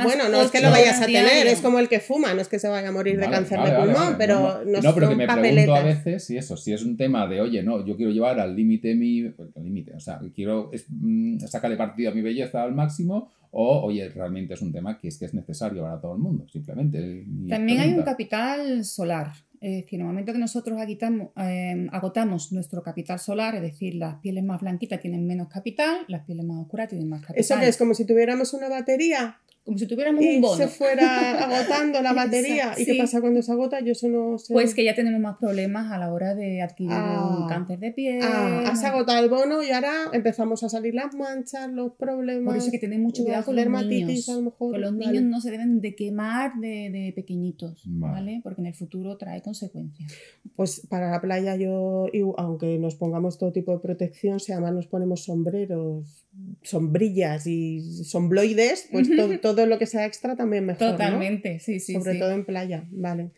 bueno, 0.03 0.29
no 0.29 0.43
es 0.43 0.51
que 0.51 0.61
lo 0.61 0.71
vayas 0.71 1.01
a 1.01 1.07
tener, 1.07 1.47
es 1.47 1.61
como 1.61 1.79
el 1.79 1.89
que 1.89 2.01
fuma, 2.01 2.35
no 2.35 2.41
es 2.41 2.49
que 2.49 2.59
se 2.59 2.69
vaya 2.69 2.89
a 2.89 2.93
morir 2.93 3.15
de 3.15 3.27
Vale, 3.27 3.37
cáncer 3.37 3.59
vale, 3.59 3.71
de 3.71 3.77
pulmón, 3.77 3.95
vale, 3.95 4.17
pero 4.19 4.41
no, 4.41 4.65
no, 4.65 4.81
no, 4.83 4.95
pero 4.95 5.09
que 5.09 5.15
me 5.15 5.27
papeletas. 5.29 5.55
pregunto 5.55 5.75
a 5.77 5.83
veces 5.85 6.25
si 6.25 6.37
eso, 6.37 6.57
si 6.57 6.73
es 6.73 6.83
un 6.83 6.97
tema 6.97 7.29
de, 7.29 7.41
oye, 7.41 7.63
no, 7.63 7.87
yo 7.87 7.97
quiero 7.97 8.11
llevar 8.11 8.41
al 8.41 8.57
límite 8.57 8.97
mi, 8.97 9.29
pues, 9.29 9.51
límite, 9.63 9.95
o 9.95 10.01
sea, 10.01 10.21
quiero 10.35 10.69
es, 10.73 10.87
mm, 10.89 11.39
sacarle 11.47 11.77
partido 11.77 12.11
a 12.11 12.15
mi 12.15 12.23
belleza 12.23 12.65
al 12.65 12.75
máximo, 12.75 13.31
o, 13.53 13.83
oye, 13.83 14.09
realmente 14.09 14.55
es 14.55 14.63
un 14.63 14.73
tema 14.73 14.99
que 14.99 15.07
es 15.09 15.19
que 15.19 15.27
es 15.27 15.35
necesario 15.35 15.83
para 15.83 16.01
todo 16.01 16.15
el 16.15 16.21
mundo, 16.21 16.47
simplemente. 16.49 17.25
También 17.49 17.81
hay 17.81 17.93
un 17.93 18.03
capital 18.03 18.85
solar. 18.85 19.33
Es 19.61 19.83
decir, 19.83 20.01
en 20.01 20.01
el 20.01 20.07
momento 20.07 20.33
que 20.33 20.39
nosotros 20.39 20.79
agitamos- 20.81 21.31
eh, 21.37 21.87
agotamos 21.93 22.51
nuestro 22.53 22.83
capital 22.83 23.19
solar, 23.19 23.55
es 23.57 23.63
decir, 23.63 23.95
las 23.95 24.17
pieles 24.17 24.43
más 24.43 24.61
blanquitas 24.63 25.01
tienen 25.01 25.27
menos 25.27 25.49
capital, 25.49 25.99
las 26.09 26.25
pieles 26.25 26.47
más 26.47 26.59
oscuras 26.59 26.89
tienen 26.89 27.09
más 27.09 27.21
capital. 27.21 27.41
Eso 27.41 27.59
que 27.61 27.69
es 27.69 27.77
como 27.77 27.93
si 27.95 28.07
tuviéramos 28.07 28.55
una 28.55 28.69
batería 28.71 29.39
Como 29.65 29.77
si 29.77 29.87
tuviéramos 29.87 30.25
y 30.25 30.37
un 30.37 30.41
bono. 30.43 30.57
se 30.57 30.69
fuera 30.69 31.45
agotando 31.45 32.01
la 32.03 32.13
batería. 32.15 32.73
¿Y 32.79 32.85
qué 32.87 32.95
pasa 32.97 33.21
cuando 33.21 33.43
se 33.43 33.53
agota? 33.53 33.81
Yo 33.81 33.93
eso 33.93 34.09
no 34.09 34.39
sé. 34.39 34.53
Pues 34.55 34.75
que 34.75 34.85
ya 34.85 34.95
tenemos 34.95 35.21
más 35.21 35.37
problemas 35.39 35.93
a 35.93 35.99
la 35.99 36.13
hora 36.13 36.35
de 36.35 36.63
adquirir 36.63 36.93
Ah. 36.95 37.39
un 37.43 37.47
cáncer 37.49 37.79
de 37.79 37.93
piel. 37.93 38.21
Ah, 38.23 38.65
has 38.67 38.83
agotado 38.85 39.23
el 39.23 39.29
bono 39.31 39.63
y 39.63 39.71
ahora 39.71 39.93
empezamos 40.13 40.63
a 40.65 40.69
salir 40.71 40.95
las 40.95 41.15
manchas, 41.15 41.71
los 41.71 41.93
problemas. 41.93 42.47
Por 42.47 42.57
eso 42.57 42.67
hay 42.67 42.73
que 42.73 42.79
tener 42.79 42.99
mucho 43.01 43.23
cuidado 43.23 43.45
con 43.45 43.55
los 43.57 43.87
niños. 43.87 44.29
a 44.31 44.35
lo 44.35 44.43
mejor. 44.43 44.73
Con 44.73 44.81
los 44.81 44.93
Vale. 44.97 45.07
niños 45.07 45.25
no 45.25 45.41
se 45.41 45.51
deben 45.51 45.81
de 45.81 45.95
quemar 45.95 46.53
de, 46.59 46.91
de 46.91 47.13
pequeñitos, 47.15 47.83
Vale. 47.87 48.13
¿vale? 48.15 48.41
Porque 48.43 48.63
en 48.63 48.67
el 48.69 48.75
futuro 48.75 49.17
trae 49.19 49.43
consecuencias. 49.43 50.11
Pues 50.57 50.87
para 50.89 51.11
la 51.11 51.21
playa 51.21 51.55
yo, 51.57 52.07
y 52.13 52.21
aunque 52.39 52.79
nos 52.79 52.97
pongamos 52.97 53.39
todo 53.39 53.53
tipo 53.53 53.73
de 53.73 53.79
protección, 53.81 54.41
si 54.41 54.53
además 54.53 54.73
nos 54.73 54.87
ponemos 54.87 55.25
sombreros, 55.25 56.27
sombrillas 56.63 57.47
y 57.47 57.81
sombloides, 58.05 58.89
pues 58.93 59.09
to- 59.17 59.41
todo 59.41 59.67
lo 59.67 59.79
que 59.79 59.87
sea 59.87 60.05
extra 60.07 60.37
también 60.37 60.67
mejor, 60.67 60.89
¿no? 60.89 60.93
Totalmente, 60.93 61.59
sí, 61.61 61.81
sí, 61.81 61.95
Sobre 61.95 62.13
sí. 62.15 62.19
todo 62.19 62.33
en 62.33 62.45
playa, 62.45 62.87
vale. 62.91 63.31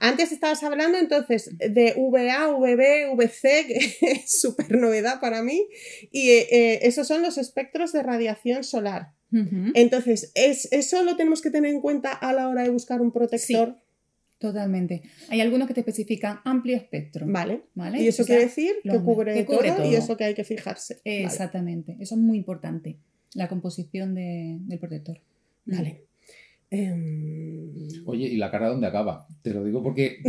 Antes 0.00 0.30
estabas 0.32 0.62
hablando 0.62 0.96
entonces 0.98 1.50
de 1.58 1.94
VA, 1.96 2.48
VB, 2.48 3.14
VC, 3.16 3.66
que 3.66 3.78
es 4.12 4.40
súper 4.40 4.70
novedad 4.78 5.20
para 5.20 5.42
mí, 5.42 5.66
y 6.12 6.30
eh, 6.30 6.46
eh, 6.50 6.78
esos 6.82 7.08
son 7.08 7.22
los 7.22 7.36
espectros 7.38 7.92
de 7.92 8.02
radiación 8.02 8.62
solar. 8.64 9.12
Entonces, 9.74 10.32
¿es, 10.34 10.68
¿eso 10.72 11.02
lo 11.04 11.16
tenemos 11.16 11.42
que 11.42 11.50
tener 11.50 11.70
en 11.74 11.82
cuenta 11.82 12.12
a 12.12 12.32
la 12.32 12.48
hora 12.48 12.62
de 12.62 12.70
buscar 12.70 13.02
un 13.02 13.12
protector? 13.12 13.76
Totalmente. 14.38 15.02
Hay 15.30 15.40
algunos 15.40 15.66
que 15.66 15.74
te 15.74 15.80
especifican 15.80 16.38
amplio 16.44 16.76
espectro. 16.76 17.26
Vale. 17.28 17.62
¿vale? 17.74 18.00
Y 18.02 18.08
eso 18.08 18.22
O 18.22 18.26
sea, 18.26 18.36
quiere 18.36 18.48
decir 18.48 18.72
que 18.82 18.98
cubre, 19.00 19.34
que 19.34 19.44
cubre 19.44 19.72
todo, 19.72 19.90
y 19.90 19.94
eso 19.96 20.16
que 20.16 20.24
hay 20.24 20.34
que 20.34 20.44
fijarse. 20.44 21.00
Vale. 21.04 21.24
Exactamente. 21.24 21.96
Eso 22.00 22.14
es 22.14 22.20
muy 22.20 22.38
importante. 22.38 22.98
La 23.34 23.48
composición 23.48 24.14
de- 24.14 24.58
del 24.60 24.78
protector. 24.78 25.20
Vale. 25.66 26.04
Em, 26.70 27.72
Oye, 28.04 28.26
¿y 28.26 28.36
la 28.36 28.50
cara 28.50 28.68
dónde 28.68 28.86
acaba? 28.86 29.26
Te 29.42 29.52
lo 29.54 29.64
digo 29.64 29.82
porque. 29.82 30.18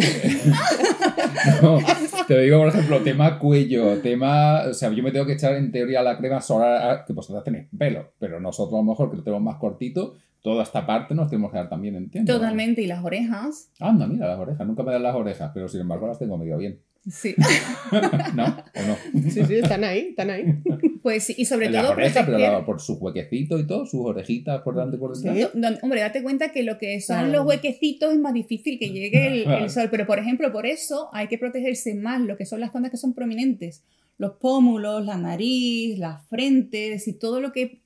No, 1.61 1.79
te 2.27 2.35
lo 2.35 2.41
digo, 2.41 2.57
por 2.59 2.67
ejemplo, 2.69 3.01
tema 3.01 3.39
cuello, 3.39 3.99
tema. 4.01 4.63
O 4.69 4.73
sea, 4.73 4.91
yo 4.91 5.03
me 5.03 5.11
tengo 5.11 5.25
que 5.25 5.33
echar 5.33 5.55
en 5.55 5.71
teoría 5.71 6.01
la 6.01 6.17
crema 6.17 6.41
solar, 6.41 7.05
que 7.05 7.13
vosotras 7.13 7.43
tenéis 7.43 7.67
pelo, 7.77 8.13
pero 8.19 8.39
nosotros 8.39 8.73
a 8.75 8.83
lo 8.83 8.89
mejor 8.89 9.09
que 9.11 9.17
lo 9.17 9.23
tenemos 9.23 9.43
más 9.43 9.57
cortito, 9.57 10.15
toda 10.41 10.63
esta 10.63 10.85
parte 10.85 11.13
nos 11.15 11.29
tenemos 11.29 11.51
que 11.51 11.57
dar 11.57 11.69
también, 11.69 11.95
entiendo. 11.95 12.33
Totalmente. 12.33 12.81
Y 12.81 12.87
las 12.87 13.03
orejas. 13.03 13.71
Anda, 13.79 14.07
mira 14.07 14.27
las 14.27 14.39
orejas, 14.39 14.65
nunca 14.67 14.83
me 14.83 14.91
dan 14.93 15.03
las 15.03 15.15
orejas, 15.15 15.51
pero 15.53 15.67
sin 15.67 15.81
embargo 15.81 16.07
las 16.07 16.19
tengo 16.19 16.37
medio 16.37 16.57
bien. 16.57 16.79
Sí. 17.09 17.33
¿No? 18.35 18.43
¿O 18.45 18.81
no? 18.87 19.21
Sí, 19.29 19.43
sí, 19.45 19.55
están 19.55 19.83
ahí, 19.83 20.07
están 20.09 20.29
ahí. 20.29 20.45
Pues 21.01 21.23
sí, 21.23 21.33
y 21.37 21.45
sobre 21.45 21.67
En 21.67 21.71
las 21.73 21.83
todo 21.83 21.93
orejas, 21.93 22.25
pero 22.25 22.37
la- 22.37 22.65
por 22.65 22.81
su 22.81 22.95
huequecito 22.97 23.57
y 23.57 23.65
todo, 23.65 23.85
sus 23.85 24.01
orejitas 24.05 24.61
por 24.63 24.75
delante 24.75 24.97
y 24.97 24.99
por 24.99 25.15
detrás. 25.15 25.33
Sí. 25.37 25.57
No, 25.57 25.69
hombre, 25.81 26.01
date 26.01 26.21
cuenta 26.21 26.51
que 26.51 26.61
lo 26.61 26.77
que 26.77 26.99
son 26.99 27.15
Claro. 27.19 27.31
los 27.31 27.45
huequecitos 27.47 28.11
es 28.11 28.19
más 28.19 28.33
difícil 28.33 28.77
que 28.77 28.89
llegue 28.89 29.27
el, 29.27 29.49
el 29.49 29.69
sol. 29.69 29.87
Pero, 29.89 30.05
por 30.05 30.19
ejemplo, 30.19 30.51
por 30.51 30.65
eso 30.65 31.09
hay 31.13 31.27
que 31.29 31.37
protegerse 31.37 31.95
más 31.95 32.19
lo 32.19 32.35
que 32.35 32.45
son 32.45 32.59
las 32.59 32.73
zonas 32.73 32.91
que 32.91 32.97
son 32.97 33.13
prominentes. 33.13 33.81
Los 34.17 34.33
pómulos, 34.33 35.05
la 35.05 35.17
nariz, 35.17 35.97
las 35.97 36.27
frentes 36.27 37.07
y 37.07 37.13
todo 37.17 37.39
lo 37.39 37.53
que 37.53 37.79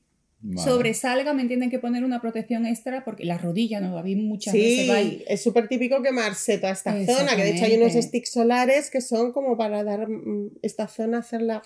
Vale. 0.45 0.69
sobresalga, 0.69 1.33
me 1.33 1.41
entienden 1.41 1.69
que 1.69 1.79
poner 1.79 2.03
una 2.03 2.19
protección 2.19 2.65
extra 2.65 3.05
porque 3.05 3.23
las 3.23 3.41
rodillas, 3.41 3.81
¿no? 3.81 4.03
Muchas 4.03 4.53
veces. 4.53 4.89
va 4.89 4.95
ahí. 4.95 5.17
Sí, 5.19 5.23
es 5.27 5.41
súper 5.41 5.69
típico 5.69 6.01
quemarse 6.01 6.57
toda 6.57 6.73
esta 6.73 6.91
zona, 7.05 7.35
que 7.37 7.43
de 7.43 7.51
hecho 7.51 7.63
hay 7.63 7.77
unos 7.77 7.93
sticks 7.93 8.31
solares 8.31 8.91
que 8.91 8.99
son 8.99 9.31
como 9.31 9.55
para 9.55 9.85
dar 9.85 10.09
mm, 10.09 10.57
esta 10.61 10.89
zona, 10.89 11.19
hacerla 11.19 11.61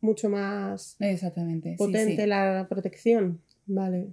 mucho 0.00 0.28
más 0.28 0.96
Exactamente. 1.00 1.74
potente 1.76 2.22
sí. 2.22 2.28
la 2.28 2.66
protección. 2.68 3.40
Vale. 3.66 4.08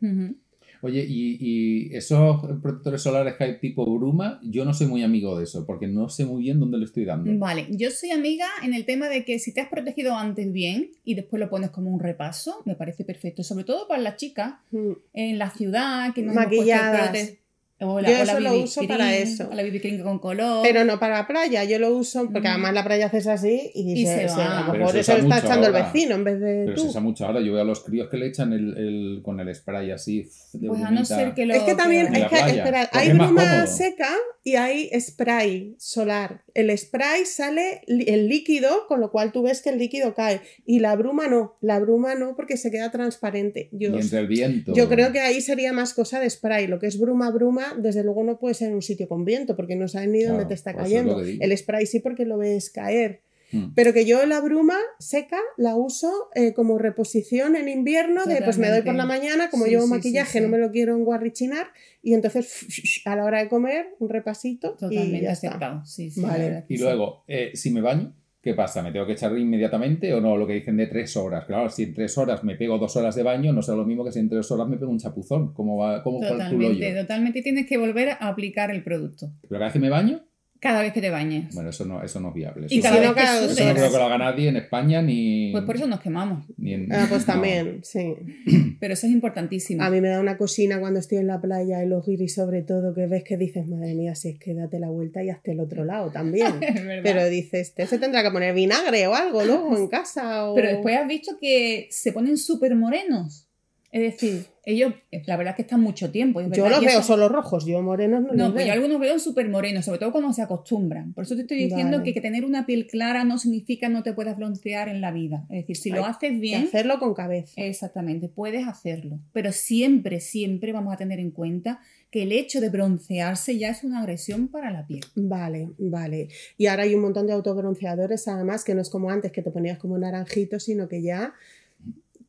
Oye, 0.82 1.06
y, 1.08 1.38
y 1.40 1.96
esos 1.96 2.42
protectores 2.62 3.02
solares 3.02 3.36
que 3.36 3.44
hay 3.44 3.60
tipo 3.60 3.86
bruma, 3.86 4.40
yo 4.44 4.66
no 4.66 4.74
soy 4.74 4.88
muy 4.88 5.04
amigo 5.04 5.38
de 5.38 5.44
eso, 5.44 5.66
porque 5.66 5.88
no 5.88 6.10
sé 6.10 6.26
muy 6.26 6.42
bien 6.44 6.60
dónde 6.60 6.78
le 6.80 6.86
estoy 6.86 7.06
dando. 7.06 7.32
Vale, 7.38 7.68
yo 7.70 7.92
soy 7.92 8.12
amiga 8.12 8.48
en 8.64 8.74
el 8.74 8.86
tema 8.86 9.08
de 9.10 9.24
que 9.24 9.38
si 9.40 9.54
te 9.54 9.62
has 9.62 9.70
protegido 9.70 10.16
antes 10.16 10.52
bien 10.52 10.90
y 11.06 11.14
después 11.16 11.40
lo 11.40 11.50
pones 11.50 11.70
como 11.70 11.92
un 11.92 12.00
repaso, 12.00 12.62
me 12.66 12.76
parece 12.76 13.04
perfecto. 13.04 13.44
Sobre 13.44 13.64
todo 13.64 13.88
para 13.88 14.02
las 14.02 14.16
chicas 14.18 14.56
Mm. 14.72 14.92
en 15.14 15.38
la 15.38 15.50
ciudad 15.52 16.14
que 16.14 16.22
no 16.24 16.32
hemos 16.32 16.46
Maquilladas. 16.46 17.12
prote- 17.12 17.38
O 17.84 18.00
la, 18.00 18.10
Yo 18.12 18.22
o 18.22 18.26
la 18.26 18.40
lo 18.40 18.54
uso 18.62 18.88
para 18.88 19.16
eso. 19.16 19.50
o 19.52 19.56
la 19.56 19.64
BB 19.64 19.82
cream 19.82 20.04
con 20.04 20.20
color. 20.20 20.62
Pero 20.62 20.86
no 20.86 21.00
para 21.00 21.18
la 21.18 21.28
playa, 21.28 21.64
yo 21.64 21.80
lo 21.80 21.96
uso 21.96 22.30
porque 22.32 22.48
Mm. 22.48 22.52
además 22.52 22.74
la 22.76 22.84
playa 22.84 23.06
haces 23.08 23.26
así 23.26 23.72
y, 23.74 23.94
Y 24.02 24.06
se, 24.06 24.16
se 24.22 24.30
se- 24.30 24.36
va. 24.38 24.60
a 24.60 24.66
lo 24.68 24.72
Pero 24.72 24.78
mejor 24.86 24.94
se 24.94 25.00
eso 25.00 25.18
lo 25.18 25.24
está 25.24 25.40
echando 25.40 25.68
el 25.68 25.74
vecino 25.74 26.16
en 26.16 26.24
vez 26.24 26.40
de 26.40 26.62
Pero 26.66 26.76
tú. 26.76 26.82
se 26.84 26.88
usa 26.90 27.02
mucho 27.02 27.26
ahora. 27.26 27.42
Yo 27.42 27.54
veo 27.54 27.62
a 27.64 27.66
los 27.66 27.80
críos 27.80 28.08
que 28.10 28.18
le 28.18 28.28
echan 28.28 28.54
el, 28.54 28.78
el- 28.78 29.22
con 29.24 29.40
el 29.40 29.54
spray 29.56 29.90
así. 29.92 30.30
De 30.54 30.68
pues 30.68 30.84
a 30.84 30.92
no 30.92 31.04
ser 31.06 31.34
que 31.34 31.46
lo. 31.48 31.56
Es 31.56 31.64
que 31.64 31.74
también, 31.74 32.14
es 32.16 32.28
que, 32.30 32.36
espera, 32.36 32.90
hay 32.94 33.14
bruma 33.14 33.66
seca 33.66 34.10
y 34.44 34.56
hay 34.56 34.90
spray 35.00 35.76
solar. 35.78 36.44
El 36.54 36.76
spray 36.76 37.26
sale 37.26 37.82
el 37.88 38.28
líquido, 38.28 38.88
con 38.88 39.00
lo 39.00 39.12
cual 39.12 39.32
tú 39.32 39.44
ves 39.44 39.62
que 39.62 39.70
el 39.70 39.78
líquido 39.78 40.16
cae. 40.16 40.42
Y 40.66 40.80
la 40.80 40.96
bruma 40.96 41.28
no, 41.28 41.58
la 41.62 41.80
bruma 41.80 42.16
no 42.16 42.36
porque 42.36 42.58
se 42.58 42.72
queda 42.72 42.90
transparente. 42.92 43.70
Yo, 43.72 43.92
el 43.96 44.28
viento. 44.28 44.74
yo 44.74 44.90
creo 44.90 45.12
que 45.12 45.20
ahí 45.20 45.42
sería 45.42 45.74
más 45.74 45.94
cosa 45.94 46.20
de 46.20 46.30
spray. 46.30 46.68
Lo 46.68 46.80
que 46.80 46.88
es 46.88 47.00
bruma, 47.00 47.30
bruma, 47.30 47.76
desde 47.78 48.04
luego 48.04 48.24
no 48.24 48.40
puede 48.40 48.56
ser 48.56 48.70
en 48.70 48.76
un 48.76 48.82
sitio 48.82 49.08
con 49.08 49.26
viento 49.26 49.56
porque 49.56 49.76
no 49.76 49.88
sabes 49.88 50.10
ni 50.10 50.24
dónde 50.24 50.32
Claro, 50.32 50.48
te 50.48 50.54
está 50.56 50.72
es 50.72 50.78
cayendo. 50.78 51.22
El 51.22 51.58
spray 51.58 51.86
sí 51.86 52.00
porque 52.00 52.26
lo 52.26 52.40
ves 52.40 52.72
caer. 52.72 53.22
Mm. 53.52 53.74
Pero 53.76 53.94
que 53.94 54.06
yo 54.06 54.26
la 54.26 54.40
bruma 54.42 54.78
seca 55.00 55.38
la 55.58 55.76
uso 55.76 56.30
eh, 56.36 56.54
como 56.54 56.78
reposición 56.78 57.56
en 57.56 57.68
invierno, 57.70 58.26
de 58.26 58.42
pues 58.42 58.58
me 58.58 58.70
doy 58.70 58.82
por 58.82 58.96
la 58.96 59.04
Totalmente. 59.04 59.28
mañana, 59.30 59.50
como 59.50 59.66
Sí, 59.66 59.72
llevo 59.72 59.84
sí, 59.84 59.90
maquillaje, 59.90 60.32
sí, 60.32 60.38
sí. 60.40 60.44
no 60.44 60.50
me 60.50 60.58
lo 60.58 60.72
quiero 60.72 60.96
enguarrichinar, 60.96 61.68
y 62.02 62.14
entonces 62.14 63.02
a 63.06 63.16
la 63.16 63.26
hora 63.26 63.40
de 63.40 63.50
comer, 63.50 63.88
un 64.00 64.10
repasito 64.10 64.76
y 64.76 64.80
Totalmente 64.80 65.22
ya 65.22 65.32
está. 65.32 65.48
aceptado. 65.50 65.86
Sí, 65.86 66.10
sí, 66.12 66.22
Vale. 66.22 66.66
Y 66.68 66.78
luego, 66.78 67.24
eh, 67.28 67.52
si 67.54 67.72
me 67.72 67.82
baño, 67.82 68.14
¿qué 68.42 68.54
pasa? 68.54 68.82
¿Me 68.82 68.92
tengo 68.92 69.06
que 69.06 69.14
echar 69.14 69.38
inmediatamente 69.38 70.14
o 70.14 70.22
no? 70.22 70.36
Lo 70.38 70.48
que 70.48 70.54
dicen 70.54 70.78
de 70.78 70.88
tres 70.88 71.16
horas. 71.18 71.46
Claro, 71.46 71.70
si 71.70 71.84
en 71.84 71.94
tres 71.94 72.18
horas 72.18 72.44
me 72.44 72.56
pego 72.56 72.78
dos 72.80 72.96
horas 72.96 73.16
de 73.16 73.22
baño, 73.24 73.54
no 73.54 73.62
será 73.62 73.78
lo 73.78 73.86
mismo 73.86 74.04
que 74.04 74.12
si 74.12 74.20
en 74.20 74.30
tres 74.30 74.50
horas 74.50 74.68
me 74.68 74.78
pego 74.78 74.90
un 74.92 74.98
chapuzón. 74.98 75.54
¿Cómo, 75.54 75.78
va, 75.78 76.02
cómo 76.04 76.20
calculo 76.22 76.40
Totalmente, 76.40 76.94
yo? 76.94 77.02
totalmente 77.02 77.42
tienes 77.42 77.68
que 77.68 77.78
volver 77.78 78.10
a 78.10 78.14
aplicar 78.30 78.72
el 78.72 78.84
producto. 78.84 79.32
Pero 79.42 79.52
cada 79.60 79.66
vez 79.66 79.74
que 79.74 79.80
me 79.80 79.90
baño, 79.90 80.24
Cada 80.62 80.84
vez 80.84 80.94
que 80.94 81.02
te 81.02 81.10
bañes. 81.10 81.54
bueno, 81.56 81.72
eso 81.72 81.86
no, 81.86 82.04
eso 82.04 82.20
no 82.20 82.28
es 82.30 82.36
viable. 82.36 82.68
y 82.70 82.78
Eso, 82.78 82.84
cada 82.84 82.96
si 82.96 83.00
vez 83.02 83.10
no, 83.10 83.16
que 83.16 83.22
cada 83.22 83.36
dos 83.42 83.46
eso 83.46 83.54
sudes. 83.56 83.66
no 83.68 83.74
creo 83.74 83.92
que 83.92 83.98
lo 83.98 84.04
haga 84.04 84.18
nadie 84.20 84.48
en 84.50 84.58
España 84.58 85.02
ni. 85.02 85.50
Pues 85.52 85.64
por 85.64 85.76
eso 85.76 85.88
nos 85.88 86.00
quemamos. 86.02 86.46
ni 86.58 86.74
en- 86.76 86.94
Ah, 86.94 87.08
pues 87.10 87.28
no. 87.28 87.34
también, 87.34 87.80
sí. 87.84 88.16
Pero 88.80 88.94
eso 88.94 89.08
es 89.08 89.12
importantísimo. 89.12 89.82
A 89.84 89.90
mí 89.90 90.00
me 90.02 90.10
da 90.10 90.20
una 90.20 90.38
cocina 90.38 90.80
cuando 90.80 91.00
estoy 91.00 91.18
en 91.18 91.26
la 91.28 91.42
playa, 91.42 91.82
el 91.82 91.94
guiris 92.06 92.36
sobre 92.36 92.62
todo, 92.62 92.94
que 92.94 93.08
ves 93.08 93.24
que 93.24 93.38
dices, 93.38 93.68
madre 93.68 93.96
mía, 93.96 94.14
si 94.14 94.30
es 94.30 94.38
que 94.40 94.54
date 94.54 94.78
la 94.80 94.90
vuelta 94.90 95.24
y 95.24 95.32
hazte 95.32 95.54
el 95.54 95.60
otro 95.62 95.84
lado 95.84 96.12
también. 96.12 96.54
Es 96.62 96.76
verdad. 96.86 97.02
Pero 97.04 97.28
dices, 97.28 97.70
este 97.70 97.88
se 97.88 97.98
tendrá 97.98 98.22
que 98.22 98.30
poner 98.30 98.54
vinagre 98.54 99.08
o 99.08 99.16
algo, 99.16 99.44
¿no? 99.44 99.76
En 99.76 99.88
casa 99.88 100.48
o... 100.48 100.54
Pero 100.56 100.68
después 100.70 100.96
has 100.96 101.08
visto 101.08 101.38
que 101.42 101.88
se 101.90 102.12
ponen 102.14 102.38
súper 102.38 102.76
morenos. 102.76 103.48
Es 103.92 104.02
decir, 104.04 104.46
ellos, 104.64 104.94
la 105.26 105.38
verdad 105.38 105.52
es 105.54 105.56
que 105.56 105.62
están 105.64 105.82
mucho 105.82 106.12
tiempo. 106.12 106.40
es 106.40 106.50
Yo 106.52 106.70
los 106.70 106.82
veo 106.82 106.90
eso- 106.90 107.02
solo 107.04 107.30
rojos, 107.30 107.66
yo 107.66 107.82
morenos 107.82 108.22
no, 108.22 108.28
No, 108.34 108.44
los 108.46 108.54
pues 108.54 108.66
yo 108.66 108.72
veo. 108.72 108.74
algunos 108.82 109.00
veo 109.02 109.18
súper 109.20 109.50
morenos, 109.50 109.86
sobre 109.86 110.00
todo 110.00 110.12
cuando 110.12 110.32
se 110.34 110.42
acostumbran. 110.44 111.14
Por 111.14 111.24
eso 111.24 111.36
te 111.36 111.42
estoy 111.42 111.58
diciendo 111.58 111.98
Vale. 111.98 112.04
que, 112.04 112.14
que 112.14 112.22
tener 112.22 112.46
una 112.46 112.66
piel 112.68 112.86
clara 112.88 113.24
no 113.24 113.40
significa 113.40 113.90
no 113.90 114.04
te 114.04 114.14
puedas 114.14 114.38
broncear 114.38 114.88
en 114.88 115.02
la 115.02 115.12
vida. 115.12 115.46
Es 115.50 115.62
decir, 115.64 115.78
si 115.78 115.90
lo 115.90 116.06
haces 116.06 116.40
bien, 116.40 116.64
hacerlo 116.66 117.00
con 117.00 117.14
cabeza. 117.16 117.54
exactamente, 117.56 118.28
puedes 118.30 118.68
hacerlo. 118.68 119.20
Pero 119.34 119.52
siempre, 119.52 120.20
siempre 120.20 120.72
vamos 120.74 120.94
a 120.94 120.98
tener 120.98 121.20
en 121.20 121.32
cuenta 121.32 121.80
que 122.12 122.24
el 122.24 122.32
hecho 122.34 122.60
de 122.62 122.70
broncearse 122.70 123.58
ya 123.58 123.70
es 123.70 123.84
una 123.86 124.00
agresión 124.02 124.50
para 124.50 124.70
la 124.70 124.86
piel. 124.86 125.00
Vale, 125.16 125.70
vale. 125.78 126.28
Y 126.58 126.68
ahora 126.68 126.84
hay 126.84 126.94
un 126.94 127.02
montón 127.02 127.26
de 127.26 127.34
autobronceadores, 127.34 128.28
además, 128.28 128.64
que 128.66 128.76
no 128.76 128.82
es 128.82 128.90
como 128.90 129.10
antes, 129.10 129.32
que 129.32 129.42
te 129.42 129.50
ponías 129.50 129.78
como 129.80 129.98
naranjito, 129.98 130.60
sino 130.60 130.88
que 130.90 131.02
ya 131.02 131.34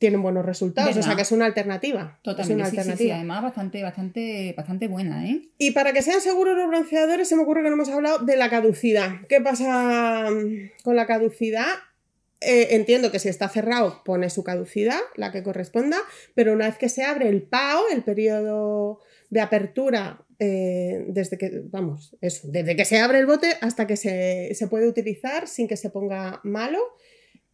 tienen 0.02 0.20
buenos 0.20 0.44
resultados. 0.44 0.96
O 0.96 1.02
sea, 1.02 1.16
que 1.16 1.22
es 1.22 1.32
una 1.32 1.46
alternativa. 1.46 2.18
Totalmente, 2.22 2.52
es 2.52 2.56
una 2.56 2.64
sí, 2.66 2.70
sí, 2.70 2.74
sí, 2.74 2.80
alternativa. 2.80 3.14
además 3.14 3.42
bastante, 3.42 3.82
bastante, 3.82 4.54
bastante 4.56 4.88
buena, 4.88 5.26
¿eh? 5.26 5.42
Y 5.58 5.70
para 5.70 5.92
que 5.92 6.02
sean 6.02 6.20
seguros 6.20 6.56
los 6.56 6.68
bronceadores, 6.68 7.28
se 7.28 7.36
me 7.36 7.42
ocurre 7.42 7.62
que 7.62 7.68
no 7.68 7.76
hemos 7.76 7.88
hablado 7.88 8.18
de 8.18 8.36
la 8.36 8.50
caducidad. 8.50 9.12
¿Qué 9.28 9.40
pasa 9.40 10.28
mm, 10.30 10.82
con 10.82 10.96
la 10.96 11.06
caducidad? 11.06 11.68
eh, 12.44 12.74
entiendo 12.74 13.12
que 13.12 13.18
si 13.18 13.28
está 13.28 13.48
cerrado 13.48 14.02
pone 14.04 14.28
su 14.28 14.42
caducidad, 14.42 14.98
la 15.16 15.30
que 15.30 15.42
corresponda, 15.42 15.98
pero 16.34 16.52
una 16.52 16.66
vez 16.66 16.76
que 16.76 16.88
se 16.88 17.04
abre 17.04 17.28
el 17.28 17.42
PAO, 17.42 17.84
el 17.92 18.02
periodo 18.02 19.00
de 19.30 19.40
apertura, 19.40 20.24
eh, 20.38 21.04
desde 21.08 21.38
que, 21.38 21.62
vamos, 21.66 22.16
eso, 22.20 22.48
desde 22.50 22.74
que 22.74 22.84
se 22.84 22.98
abre 22.98 23.20
el 23.20 23.26
bote 23.26 23.56
hasta 23.60 23.86
que 23.86 23.96
se, 23.96 24.54
se 24.54 24.66
puede 24.66 24.88
utilizar 24.88 25.46
sin 25.46 25.68
que 25.68 25.76
se 25.76 25.90
ponga 25.90 26.40
malo, 26.42 26.80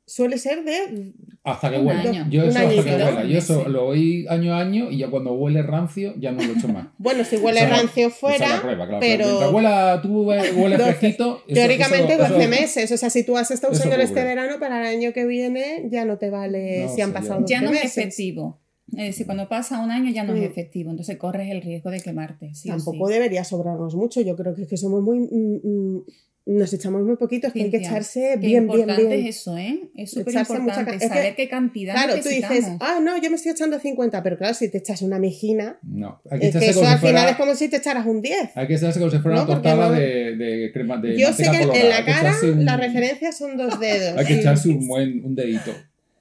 suele 0.09 0.39
ser 0.39 0.65
de 0.65 1.13
Hasta 1.45 1.71
que 1.71 1.79
huela. 1.79 2.01
año. 2.01 2.27
Yo 2.31 2.43
eso 2.45 2.59
hasta 2.59 2.71
que 2.71 2.81
huela. 2.81 3.25
Yo 3.25 3.39
eso 3.39 3.69
lo 3.69 3.87
oí 3.87 4.27
año 4.29 4.55
a 4.55 4.59
año 4.61 4.91
y 4.91 4.99
ya 4.99 5.09
cuando 5.11 5.33
huele 5.35 5.63
rancio 5.63 6.15
ya 6.19 6.33
no 6.33 6.43
lo 6.43 6.53
echo 6.55 6.67
más. 6.69 6.89
Bueno, 6.99 7.25
si 7.25 7.37
huele 7.37 7.59
Esa 7.61 7.67
es 7.67 7.71
la- 7.71 7.77
rancio 7.77 8.07
esa 8.09 8.17
es 8.17 8.41
la 8.41 8.47
fuera, 8.49 8.61
prueba, 8.63 8.87
claro. 8.87 9.01
pero 9.01 9.51
huela, 9.51 10.01
tú 10.03 10.23
huele 10.23 10.49
12. 10.79 10.95
fresquito. 10.95 11.43
teóricamente 11.53 12.15
eso- 12.15 12.25
eso- 12.25 12.35
12 12.35 12.49
meses. 12.49 12.91
O 12.93 12.97
sea, 12.97 13.11
si 13.11 13.23
tú 13.25 13.37
has 13.37 13.51
estado 13.51 13.73
usándolo 13.73 14.03
este 14.03 14.25
verano, 14.25 14.57
para 14.59 14.81
el 14.81 14.97
año 14.97 15.13
que 15.13 15.27
viene 15.27 15.89
ya 15.91 16.05
no 16.05 16.17
te 16.19 16.31
vale 16.31 16.87
No 16.87 16.95
si 16.95 17.01
han 17.03 17.13
pasado 17.13 17.35
yo- 17.35 17.41
12 17.43 17.53
Ya 17.55 17.61
no 17.61 17.71
es 17.71 17.85
efectivo. 17.85 18.59
Es 18.93 19.05
decir, 19.09 19.27
cuando 19.27 19.47
pasa 19.51 19.81
un 19.85 19.91
año 19.91 20.11
ya 20.11 20.25
no 20.25 20.33
Mm. 20.33 20.37
es 20.39 20.43
efectivo, 20.45 20.91
entonces 20.91 21.19
corres 21.19 21.51
el 21.51 21.61
riesgo 21.61 21.91
de 21.91 22.01
quemarte. 22.01 22.55
sí 22.55 22.71
Tampoco 22.71 23.07
sí. 23.09 23.13
debería 23.13 23.45
sobrarnos 23.45 23.95
mucho. 23.95 24.23
Yo 24.23 24.35
creo 24.35 24.55
que 24.55 24.63
es 24.63 24.69
que 24.69 24.79
somos 24.79 25.03
muy. 25.03 25.21
mm, 25.21 25.61
mm, 25.63 26.03
nos 26.51 26.73
echamos 26.73 27.03
muy 27.03 27.17
poquitos, 27.17 27.53
que 27.53 27.63
hay 27.65 27.71
que 27.71 27.77
echarse 27.77 28.31
Qué 28.41 28.47
bien, 28.47 28.67
bien, 28.67 28.81
importante 28.81 29.07
bien. 29.17 29.27
es 29.27 29.37
eso, 29.37 29.57
¿eh? 29.59 29.81
Es 29.95 30.11
súper 30.13 30.31
Echarse 30.33 30.53
mucha 30.55 30.81
importante 30.81 30.91
ca- 30.91 30.97
es 30.97 31.03
que, 31.03 31.09
saber 31.19 31.35
qué 31.37 31.49
cantidad 31.49 31.93
Claro, 31.95 32.15
tú 32.23 32.29
dices, 32.31 32.65
ah, 32.81 33.01
no, 33.03 33.21
yo 33.21 33.29
me 33.29 33.37
estoy 33.37 33.53
echando 33.53 33.79
50, 33.79 34.23
pero 34.23 34.39
claro, 34.39 34.55
si 34.55 34.71
te 34.71 34.79
echas 34.79 35.03
una 35.03 35.19
mijina, 35.19 35.79
No, 35.83 36.21
hay 36.31 36.41
que 36.41 36.47
es 36.47 36.53
que 36.53 36.59
echarse 36.59 36.71
eso 36.81 36.87
al 36.89 36.99
final 36.99 37.29
es 37.29 37.37
como 37.37 37.55
si 37.55 37.69
te 37.69 37.77
echaras 37.77 38.07
un 38.07 38.23
10. 38.23 38.57
Hay 38.57 38.67
que 38.67 38.75
echarse 38.77 38.99
como 38.99 39.11
si 39.11 39.19
fuera 39.19 39.37
No, 39.37 39.45
una 39.45 39.55
tostada 39.55 39.89
no- 39.91 39.95
de, 39.95 40.37
de 40.37 40.71
crema 40.73 40.97
de 40.97 41.19
Yo 41.19 41.33
sé 41.35 41.43
que 41.51 41.81
en 41.81 41.89
la 41.91 42.05
cara 42.05 42.35
un- 42.43 42.65
la 42.65 42.77
referencia 42.79 43.31
son 43.33 43.57
dos 43.59 43.79
dedos. 43.79 44.17
Hay 44.19 44.25
que 44.25 44.41
echarse 44.41 44.71
un 44.71 44.89
buen 44.89 45.25
un 45.25 45.35
dedito. 45.35 45.73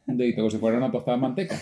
Un 0.08 0.18
dedito, 0.18 0.38
como 0.38 0.50
si 0.52 0.58
fuera 0.58 0.78
una 0.78 0.92
tostada 0.92 1.16
de 1.18 1.22
manteca. 1.22 1.58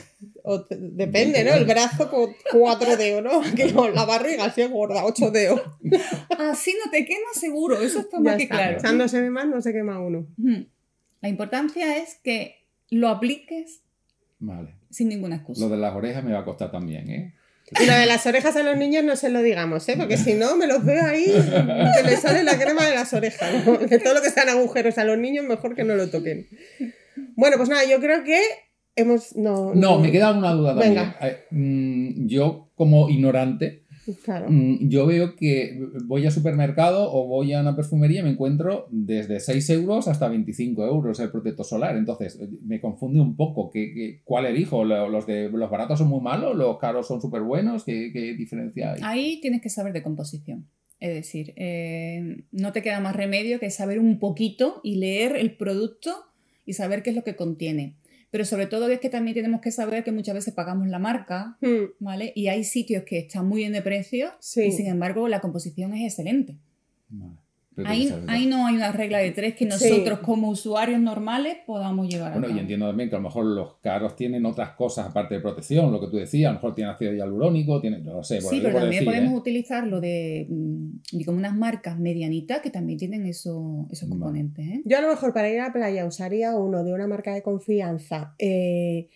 O 0.48 0.64
te- 0.64 0.78
depende, 0.80 1.44
¿no? 1.44 1.54
El 1.54 1.66
brazo 1.66 2.10
con 2.10 2.36
cuatro 2.52 2.96
dedos, 2.98 3.24
¿no? 3.24 3.42
Que 3.56 3.74
con 3.74 3.96
la 3.96 4.06
barriga 4.06 4.46
así 4.46 4.62
es 4.62 4.70
gorda, 4.70 5.04
ocho 5.04 5.32
dedos. 5.32 5.60
Así 6.38 6.76
no 6.84 6.92
te 6.92 7.04
quema 7.06 7.28
seguro, 7.34 7.82
eso 7.82 8.00
está 8.02 8.18
Ya 8.18 8.24
más 8.24 8.38
que 8.38 8.44
está. 8.44 8.56
claro. 8.56 8.78
Echándose 8.78 9.22
de 9.22 9.30
más 9.32 9.48
no 9.48 9.60
se 9.62 9.74
quema 9.74 10.00
uno. 10.00 10.28
La 11.22 11.30
importancia 11.30 11.98
es 11.98 12.20
que 12.24 12.64
lo 12.92 13.10
apliques 13.10 13.82
Vale. 14.40 14.76
sin 14.92 15.10
ninguna 15.10 15.38
excusa. 15.38 15.62
Lo 15.62 15.70
de 15.70 15.78
las 15.78 15.96
orejas 15.96 16.24
me 16.24 16.34
va 16.34 16.40
a 16.42 16.46
costar 16.46 16.72
también, 16.72 17.10
¿eh? 17.10 17.34
Y 17.82 17.86
lo 17.88 17.94
de 17.94 18.06
las 18.06 18.24
orejas 18.28 18.56
a 18.58 18.62
los 18.62 18.78
niños 18.78 19.04
no 19.04 19.16
se 19.16 19.30
lo 19.30 19.42
digamos, 19.42 19.90
¿eh? 19.90 19.96
Porque 19.98 20.18
si 20.18 20.36
no, 20.36 20.56
me 20.56 20.68
los 20.68 20.86
veo 20.86 21.04
ahí 21.04 21.26
que 21.26 22.04
les 22.04 22.20
sale 22.20 22.44
la 22.44 22.60
crema 22.60 22.86
de 22.86 22.94
las 22.94 23.12
orejas. 23.14 23.66
¿no? 23.66 23.80
Que 23.80 23.98
todo 23.98 24.14
lo 24.14 24.22
que 24.22 24.30
sean 24.30 24.50
agujeros 24.50 25.00
a 25.00 25.04
los 25.04 25.18
niños, 25.18 25.44
mejor 25.46 25.74
que 25.74 25.84
no 25.84 25.96
lo 25.96 26.12
toquen. 26.12 26.48
Bueno, 27.36 27.58
pues 27.58 27.68
nada, 27.70 27.84
yo 27.86 28.00
creo 28.00 28.24
que 28.24 28.40
hemos. 28.96 29.36
No, 29.36 29.74
No, 29.74 30.00
me 30.00 30.12
queda 30.12 30.38
una 30.38 30.52
duda 30.54 30.70
también. 30.76 30.94
Venga. 30.96 31.18
Eh, 31.22 31.38
mm, 31.52 32.28
Yo, 32.28 32.70
como 32.76 33.10
ignorante, 33.10 33.84
Claro. 34.24 34.46
mm, 34.50 34.88
yo 34.90 35.06
veo 35.08 35.36
que 35.36 35.80
voy 36.06 36.26
al 36.26 36.32
supermercado 36.32 37.12
o 37.12 37.26
voy 37.28 37.54
a 37.54 37.62
una 37.62 37.76
perfumería 37.76 38.20
y 38.20 38.24
me 38.24 38.30
encuentro 38.30 38.88
desde 38.92 39.40
6 39.40 39.68
euros 39.72 40.08
hasta 40.08 40.28
25 40.28 40.86
euros 40.86 41.20
el 41.20 41.32
protector 41.32 41.66
solar. 41.66 41.98
Entonces, 41.98 42.38
eh, 42.40 42.48
me 42.64 42.80
confunde 42.80 43.20
un 43.20 43.36
poco. 43.36 43.72
¿qué, 43.72 43.94
qué- 43.94 44.22
cuál 44.24 44.46
elijo? 44.46 44.84
¿Lo- 44.86 45.10
¿Los, 45.10 45.26
de, 45.26 45.50
¿Los 45.50 45.70
baratos 45.72 46.00
son 46.00 46.10
muy 46.10 46.22
malos? 46.22 46.56
¿Los 46.56 46.78
caros 46.78 47.08
son 47.08 47.20
súper 47.22 47.42
buenos? 47.42 47.84
¿Qué, 47.84 48.12
qué 48.14 48.34
diferencia 48.36 48.94
hay? 48.94 49.00
Ahí 49.04 49.40
tienes 49.42 49.62
que 49.62 49.70
saber 49.70 49.92
de 49.94 50.04
composición. 50.04 50.68
Es 51.00 51.14
decir, 51.14 51.54
eh, 51.58 52.44
no 52.52 52.72
te 52.72 52.82
queda 52.82 53.00
más 53.02 53.16
remedio 53.16 53.60
que 53.60 53.70
saber 53.70 54.00
un 54.00 54.18
poquito 54.20 54.80
y 54.84 54.96
leer 54.96 55.36
el 55.36 55.52
producto 55.58 56.12
y 56.66 56.74
saber 56.74 57.04
qué 57.04 57.10
es 57.10 57.16
lo 57.16 57.24
que 57.24 57.36
contiene. 57.36 57.96
Pero 58.36 58.44
sobre 58.44 58.68
todo 58.68 58.90
es 58.90 59.00
que 59.00 59.10
también 59.10 59.34
tenemos 59.34 59.62
que 59.62 59.72
saber 59.72 60.04
que 60.04 60.12
muchas 60.12 60.36
veces 60.36 60.54
pagamos 60.54 60.90
la 60.90 61.00
marca, 61.00 61.58
Hmm, 61.62 61.86
¿vale? 62.00 62.34
Y 62.36 62.50
hay 62.50 62.66
sitios 62.66 63.04
que 63.06 63.20
están 63.20 63.48
muy 63.48 63.60
bien 63.60 63.72
de 63.72 63.82
precio 63.82 64.32
Sí. 64.42 64.64
y 64.64 64.72
sin 64.74 64.88
embargo 64.88 65.30
la 65.30 65.40
composición 65.40 65.94
es 65.94 66.04
excelente. 66.04 66.58
Vale. 67.08 67.32
Ahí, 67.86 68.46
no 68.48 68.68
hay 68.68 68.76
una 68.76 68.92
regla 68.92 69.18
de 69.18 69.32
tres 69.32 69.54
que 69.56 69.66
Sí. 69.66 69.90
nosotros 69.90 70.20
como 70.20 70.50
usuarios 70.50 71.00
normales 71.02 71.58
podamos 71.66 72.08
llevar 72.08 72.32
a 72.34 72.40
Bueno, 72.40 72.56
y 72.56 72.60
entiendo 72.60 72.88
también 72.88 73.10
que 73.10 73.16
a 73.16 73.20
lo 73.20 73.24
mejor 73.24 73.46
los 73.46 73.74
caros 73.82 74.16
tienen 74.16 74.46
otras 74.46 74.72
cosas 74.72 75.08
aparte 75.08 75.36
de 75.36 75.42
protección, 75.42 75.92
lo 75.92 76.00
que 76.00 76.08
tú 76.08 76.16
decías, 76.18 76.50
a 76.50 76.54
lo 76.54 76.60
mejor 76.60 76.76
tienen 76.76 76.94
ácido 76.94 77.14
hialurónico, 77.14 77.82
tienen, 77.82 78.04
no 78.06 78.14
lo 78.14 78.24
sé, 78.24 78.40
por 78.42 78.52
Sí, 78.52 78.60
pero 78.62 78.76
también 78.80 78.92
decir, 78.92 79.06
podemos 79.06 79.34
¿eh? 79.34 79.38
utilizarlo 79.38 80.00
de, 80.00 80.48
mm, 80.50 80.90
digamos, 81.12 81.40
unas 81.40 81.56
marcas 81.56 82.00
medianitas 82.00 82.62
que 82.62 82.70
también 82.70 82.98
tienen 82.98 83.26
eso- 83.26 83.88
esos 83.92 84.08
componentes. 84.08 84.66
¿eh? 84.66 84.82
Yo 84.86 84.98
a 84.98 85.02
lo 85.02 85.10
mejor 85.10 85.34
para 85.34 85.50
ir 85.50 85.60
a 85.60 85.68
la 85.68 85.74
playa 85.74 86.06
usaría 86.06 86.56
uno 86.56 86.84
de 86.84 86.94
una 86.94 87.08
marca 87.08 87.34
de 87.34 87.42
confianza 87.42 88.36
eh, 88.40 89.10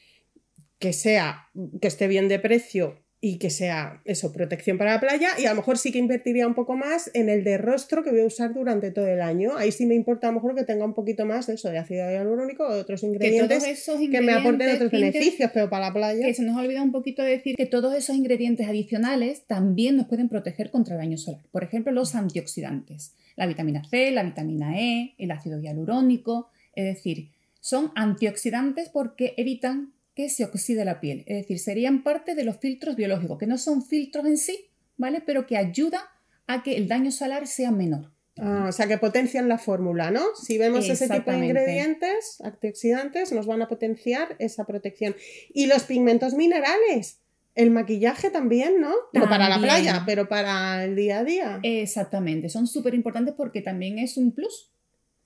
que 0.80 0.94
sea, 0.94 1.48
que 1.82 1.88
esté 1.88 2.08
bien 2.08 2.28
de 2.30 2.40
precio 2.40 2.96
y 3.22 3.38
que 3.38 3.50
sea 3.50 4.02
eso, 4.06 4.32
protección 4.32 4.78
para 4.78 4.94
la 4.94 5.00
playa. 5.02 5.30
Y 5.38 5.46
a 5.46 5.50
lo 5.50 5.58
mejor 5.58 5.78
sí 5.78 5.92
que 5.92 6.00
invertiría 6.00 6.48
un 6.48 6.54
poco 6.54 6.78
más 6.78 7.12
en 7.14 7.28
el 7.28 7.44
de 7.44 7.58
rostro 7.58 8.02
que 8.02 8.12
voy 8.12 8.22
a 8.22 8.26
usar 8.26 8.54
durante 8.54 8.92
todo 8.92 9.08
el 9.08 9.22
año. 9.22 9.58
Ahí 9.58 9.74
sí 9.74 9.86
me 9.86 9.96
importa 9.96 10.28
a 10.28 10.32
lo 10.32 10.36
mejor 10.36 10.56
que 10.56 10.64
tenga 10.64 10.86
un 10.86 10.94
poquito 10.94 11.26
más 11.26 11.48
de 11.48 11.56
eso, 11.56 11.70
de 11.70 11.80
ácido 11.80 12.10
hialurónico 12.10 12.64
o 12.64 12.74
de 12.74 12.80
otros 12.80 13.02
Que 13.02 13.08
todos 13.08 13.16
ingredientes 13.16 13.86
que, 13.86 14.22
me 14.22 14.32
aporten 14.32 14.54
ingredientes, 14.54 14.76
otros 14.76 14.92
beneficios, 14.92 15.52
pero 15.54 15.70
para 15.70 15.88
la 15.88 15.94
playa. 15.94 16.26
Que 16.26 16.34
se 16.34 16.44
nos 16.44 16.58
olvida 16.58 16.82
un 16.82 16.94
poquito 16.94 17.22
de 17.22 17.32
decir 17.32 17.56
que 17.58 17.66
todos 17.66 17.94
esos 17.94 18.16
ingredientes 18.16 18.68
adicionales 18.68 19.44
también 19.48 19.98
nos 19.98 20.08
pueden 20.08 20.30
proteger 20.30 20.72
contra 20.72 20.96
el 20.96 21.02
daño 21.02 21.18
solar. 21.18 21.42
Por 21.52 21.66
ejemplo, 21.66 21.92
los 21.92 22.16
antioxidantes, 22.16 23.16
la 23.36 23.48
vitamina 23.48 23.84
C, 23.84 24.12
la 24.12 24.24
vitamina 24.24 24.80
E, 24.80 25.16
el 25.18 25.32
ácido 25.32 25.60
hialurónico, 25.60 26.50
es 26.74 26.86
decir, 26.86 27.32
son 27.60 27.92
antioxidantes 27.96 28.88
porque 28.88 29.34
evitan 29.36 29.92
que 30.20 30.28
se 30.28 30.44
oxide 30.44 30.84
la 30.84 31.00
piel. 31.00 31.24
Es 31.28 31.38
decir, 31.38 31.60
serían 31.60 32.04
parte 32.04 32.36
de 32.36 32.44
los 32.44 32.58
filtros 32.58 32.98
biológicos, 32.98 33.38
que 33.38 33.48
no 33.48 33.58
son 33.58 33.82
filtros 33.82 34.26
en 34.26 34.38
sí, 34.38 34.66
¿vale? 34.98 35.24
Pero 35.26 35.48
que 35.48 35.56
ayuda 35.56 36.10
a 36.46 36.62
que 36.62 36.76
el 36.76 36.90
daño 36.90 37.10
solar 37.10 37.48
sea 37.48 37.72
menor. 37.72 38.12
Ah, 38.38 38.66
o 38.68 38.72
sea, 38.74 38.86
que 38.86 38.98
potencian 38.98 39.48
la 39.48 39.58
fórmula, 39.58 40.12
¿no? 40.12 40.20
Si 40.36 40.58
vemos 40.58 40.90
ese 40.90 41.08
tipo 41.08 41.32
de 41.32 41.38
ingredientes, 41.38 42.42
antioxidantes, 42.44 43.32
nos 43.32 43.46
van 43.46 43.62
a 43.62 43.70
potenciar 43.70 44.36
esa 44.40 44.66
protección. 44.66 45.16
Y 45.54 45.68
los 45.68 45.84
pigmentos 45.84 46.34
minerales, 46.34 47.22
el 47.56 47.72
maquillaje 47.72 48.30
también, 48.30 48.82
¿no? 48.82 48.92
No 49.14 49.30
para 49.30 49.48
la 49.48 49.58
playa, 49.58 50.04
pero 50.06 50.28
para 50.28 50.84
el 50.84 50.98
día 50.98 51.20
a 51.20 51.24
día. 51.24 51.60
Exactamente, 51.64 52.50
son 52.50 52.68
súper 52.68 52.94
importantes 52.94 53.36
porque 53.38 53.62
también 53.62 53.98
es 54.00 54.18
un 54.18 54.34
plus 54.34 54.74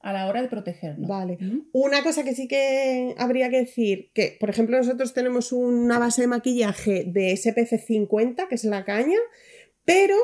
a 0.04 0.14
la 0.14 0.28
hora 0.28 0.42
de 0.44 0.48
protegernos. 0.50 1.08
Vale. 1.08 1.38
¿Mm? 1.40 1.62
Una 1.72 2.04
cosa 2.04 2.24
que 2.24 2.36
sí 2.36 2.48
que 2.48 3.16
habría 3.18 3.50
que 3.50 3.58
decir, 3.62 4.12
que 4.14 4.38
por 4.40 4.50
ejemplo 4.52 4.78
nosotros 4.78 5.14
tenemos 5.14 5.52
una 5.52 5.98
base 5.98 6.22
de 6.22 6.28
maquillaje 6.28 7.06
de 7.08 7.36
SPC 7.36 7.80
50, 7.80 8.48
que 8.48 8.56
es 8.56 8.64
la 8.66 8.86
caña, 8.86 9.18
pero 9.86 10.16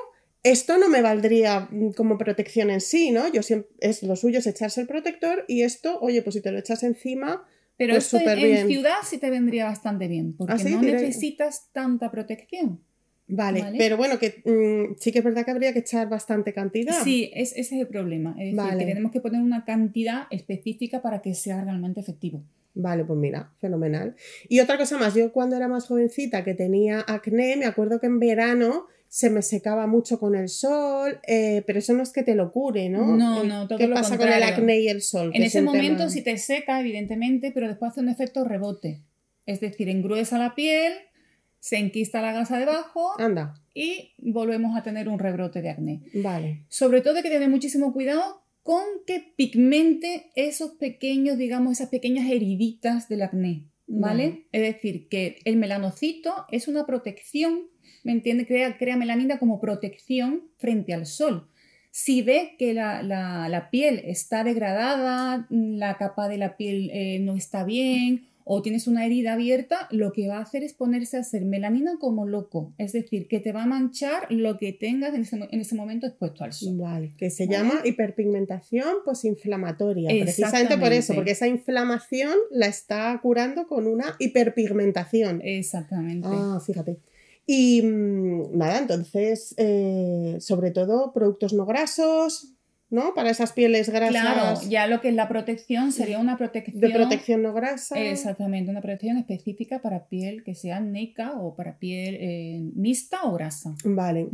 esto 0.43 0.77
no 0.77 0.87
me 0.89 1.01
valdría 1.01 1.67
mm, 1.71 1.91
como 1.91 2.17
protección 2.17 2.69
en 2.69 2.81
sí, 2.81 3.11
¿no? 3.11 3.27
Yo 3.31 3.41
siempre, 3.41 3.69
es 3.79 4.03
lo 4.03 4.15
suyo 4.15 4.39
es 4.39 4.47
echarse 4.47 4.81
el 4.81 4.87
protector 4.87 5.45
y 5.47 5.63
esto, 5.63 5.97
oye, 6.01 6.21
pues 6.21 6.35
si 6.35 6.41
te 6.41 6.51
lo 6.51 6.59
echas 6.59 6.83
encima, 6.83 7.45
Pero 7.77 7.93
Pues 7.93 8.13
esto 8.13 8.29
en- 8.29 8.35
bien. 8.43 8.67
ciudad 8.67 8.95
sí 9.09 9.17
te 9.19 9.29
vendría 9.29 9.63
bastante 9.63 10.09
bien, 10.09 10.35
porque 10.35 10.53
¿Ah, 10.53 10.59
sí? 10.59 10.69
no 10.75 10.81
Diré- 10.81 10.99
necesitas 11.01 11.69
tanta 11.71 12.11
protección. 12.11 12.83
Vale, 13.29 13.61
Vale. 13.61 13.77
pero 13.77 13.95
bueno, 13.95 14.19
que 14.19 14.41
mm, 14.43 14.95
sí 14.99 15.11
que 15.11 15.19
es 15.19 15.23
verdad 15.23 15.45
que 15.45 15.51
habría 15.51 15.71
que 15.73 15.79
echar 15.79 16.09
bastante 16.09 16.53
cantidad. 16.53 17.01
Sí, 17.03 17.31
es, 17.33 17.51
ese 17.53 17.75
es 17.75 17.81
el 17.81 17.87
problema. 17.87 18.31
Es 18.31 18.37
decir, 18.51 18.55
Vale. 18.57 18.79
que 18.79 18.85
tenemos 18.85 19.11
que 19.11 19.21
poner 19.21 19.41
una 19.41 19.63
cantidad 19.65 20.23
específica 20.31 21.01
para 21.01 21.21
que 21.21 21.33
sea 21.35 21.63
realmente 21.63 21.99
efectivo. 22.01 22.43
Vale, 22.75 23.03
pues 23.05 23.17
mira, 23.19 23.51
fenomenal. 23.59 24.15
Y 24.47 24.59
otra 24.59 24.77
cosa 24.77 24.97
más, 24.97 25.13
yo 25.15 25.31
cuando 25.31 25.55
era 25.55 25.67
más 25.67 25.87
jovencita 25.87 26.43
que 26.43 26.53
tenía 26.53 27.01
acné, 27.07 27.55
me 27.57 27.65
acuerdo 27.65 27.99
que 27.99 28.07
en 28.07 28.19
verano 28.19 28.85
se 29.07 29.31
me 29.31 29.41
secaba 29.41 29.87
mucho 29.87 30.19
con 30.19 30.35
el 30.35 30.49
sol, 30.49 31.19
eh, 31.27 31.63
pero 31.65 31.79
eso 31.79 31.93
no 31.93 32.03
es 32.03 32.11
que 32.11 32.21
te 32.21 32.35
lo 32.35 32.51
cure, 32.51 32.89
¿no? 32.89 33.17
No, 33.17 33.43
Eh, 33.43 33.47
no, 33.47 33.67
todo 33.67 33.79
¿Qué 33.79 33.87
lo 33.87 33.95
pasa 33.95 34.17
con 34.17 34.27
el 34.27 34.33
contrario. 34.33 34.55
acné 34.55 34.79
y 34.81 34.87
el 34.87 35.01
sol? 35.01 35.31
En 35.33 35.41
es 35.41 35.47
ese 35.49 35.63
momento 35.63 35.97
tema- 35.97 36.09
sí 36.11 36.21
te 36.23 36.37
seca, 36.37 36.79
evidentemente, 36.79 37.51
pero 37.51 37.67
después 37.67 37.91
hace 37.91 38.01
un 38.01 38.09
efecto 38.09 38.43
rebote. 38.43 39.01
Es 39.47 39.59
decir, 39.61 39.89
engruesa 39.89 40.37
la 40.37 40.53
piel, 40.53 40.93
se 41.59 41.77
enquista 41.77 42.21
la 42.21 42.31
gasa 42.33 42.57
debajo 42.57 43.19
Anda, 43.19 43.53
y 43.73 44.13
volvemos 44.17 44.77
a 44.77 44.83
tener 44.83 45.09
un 45.09 45.19
rebrote 45.19 45.61
de 45.61 45.69
acné. 45.69 46.01
vale. 46.13 46.65
Sobre 46.69 47.01
todo 47.01 47.17
hay 47.17 47.23
que 47.23 47.29
tener 47.29 47.49
muchísimo 47.49 47.93
cuidado 47.93 48.41
con 48.63 48.83
que 49.07 49.33
pigmente 49.35 50.29
esos 50.35 50.71
pequeños, 50.71 51.37
digamos, 51.37 51.73
esas 51.73 51.89
pequeñas 51.89 52.29
heriditas 52.29 53.09
del 53.09 53.23
acné, 53.23 53.65
¿vale? 53.87 54.29
Vale. 54.29 54.45
Es 54.51 54.61
decir, 54.61 55.07
que 55.09 55.39
el 55.45 55.57
melanocito 55.57 56.45
es 56.51 56.67
una 56.67 56.85
protección, 56.85 57.61
¿me 58.03 58.11
entiendes? 58.11 58.47
Crea, 58.47 58.77
crea 58.77 58.95
melanina 58.97 59.39
como 59.39 59.59
protección 59.59 60.43
frente 60.57 60.93
al 60.93 61.05
sol. 61.05 61.47
Si 61.91 62.21
ve 62.21 62.55
que 62.59 62.73
la, 62.75 63.01
la- 63.01 63.49
la 63.49 63.71
piel 63.71 64.01
está 64.05 64.43
degradada, 64.43 65.47
la 65.49 65.97
capa 65.97 66.29
de 66.29 66.37
la 66.37 66.55
piel 66.55 66.91
eh, 66.93 67.17
no 67.19 67.35
está 67.35 67.63
bien 67.63 68.27
o 68.51 68.63
tienes 68.63 68.87
una 68.87 69.05
herida 69.05 69.33
abierta, 69.33 69.87
lo 69.91 70.11
que 70.11 70.27
va 70.27 70.37
a 70.37 70.41
hacer 70.41 70.63
es 70.63 70.73
ponerse 70.73 71.17
a 71.17 71.19
hacer 71.19 71.45
melanina 71.45 71.97
como 71.99 72.25
loco. 72.25 72.73
Es 72.79 72.93
decir, 72.93 73.27
que 73.27 73.39
te 73.39 73.51
va 73.51 73.61
a 73.61 73.65
manchar 73.67 74.25
lo 74.31 74.57
que 74.57 74.73
tengas 74.73 75.13
en 75.13 75.21
ese, 75.21 75.35
en 75.51 75.61
ese 75.61 75.75
momento 75.75 76.07
expuesto 76.07 76.43
al 76.43 76.51
sol. 76.51 76.75
Vale, 76.79 77.13
que 77.15 77.29
se 77.29 77.47
llama 77.47 77.81
hiperpigmentación 77.85 79.03
posinflamatoria. 79.05 80.09
Precisamente 80.23 80.79
por 80.79 80.91
eso, 80.91 81.13
porque 81.13 81.29
esa 81.31 81.47
inflamación 81.47 82.33
la 82.49 82.65
está 82.65 83.19
curando 83.21 83.67
con 83.67 83.85
una 83.85 84.15
hiperpigmentación. 84.17 85.41
Exactamente. 85.43 86.27
Ah, 86.31 86.59
fíjate. 86.65 86.97
Y 87.45 87.83
mm, 87.83 88.57
nada, 88.57 88.79
entonces, 88.79 89.53
eh, 89.57 90.37
sobre 90.39 90.71
todo 90.71 91.13
productos 91.13 91.53
no 91.53 91.67
grasos, 91.67 92.55
¿no? 92.91 93.13
Para 93.13 93.29
esas 93.29 93.53
pieles 93.53 93.89
grasas. 93.89 94.09
Claro, 94.09 94.59
ya 94.67 94.87
lo 94.87 94.99
que 94.99 95.09
es 95.09 95.15
la 95.15 95.27
protección 95.27 95.91
sería 95.91 96.19
una 96.19 96.37
protección. 96.37 96.81
De 96.81 96.89
protección 96.89 97.43
no 97.43 97.53
grasa. 97.53 97.99
Exactamente, 97.99 98.71
una 98.71 98.81
protección 98.81 99.17
específica 99.17 99.81
para 99.81 100.07
piel 100.07 100.43
que 100.43 100.55
sea 100.55 100.79
neca 100.79 101.33
o 101.39 101.55
para 101.55 101.77
piel 101.77 102.17
eh, 102.19 102.61
mixta 102.75 103.23
o 103.23 103.33
grasa. 103.33 103.75
Vale, 103.85 104.27